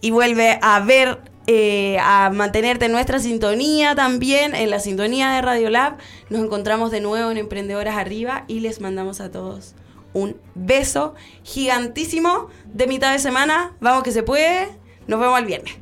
[0.00, 5.42] y vuelve a ver, eh, a mantenerte en nuestra sintonía también, en la sintonía de
[5.42, 5.96] Radio Lab.
[6.30, 9.74] Nos encontramos de nuevo en Emprendedoras Arriba y les mandamos a todos
[10.14, 13.76] un beso gigantísimo de mitad de semana.
[13.80, 14.68] Vamos que se puede.
[15.06, 15.74] Nos vemos el viernes.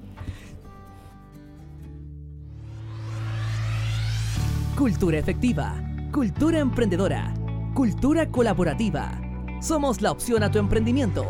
[4.77, 5.75] Cultura efectiva,
[6.11, 7.35] cultura emprendedora,
[7.75, 9.21] cultura colaborativa.
[9.61, 11.27] Somos la opción a tu emprendimiento.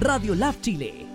[0.00, 1.07] Radio Lab Chile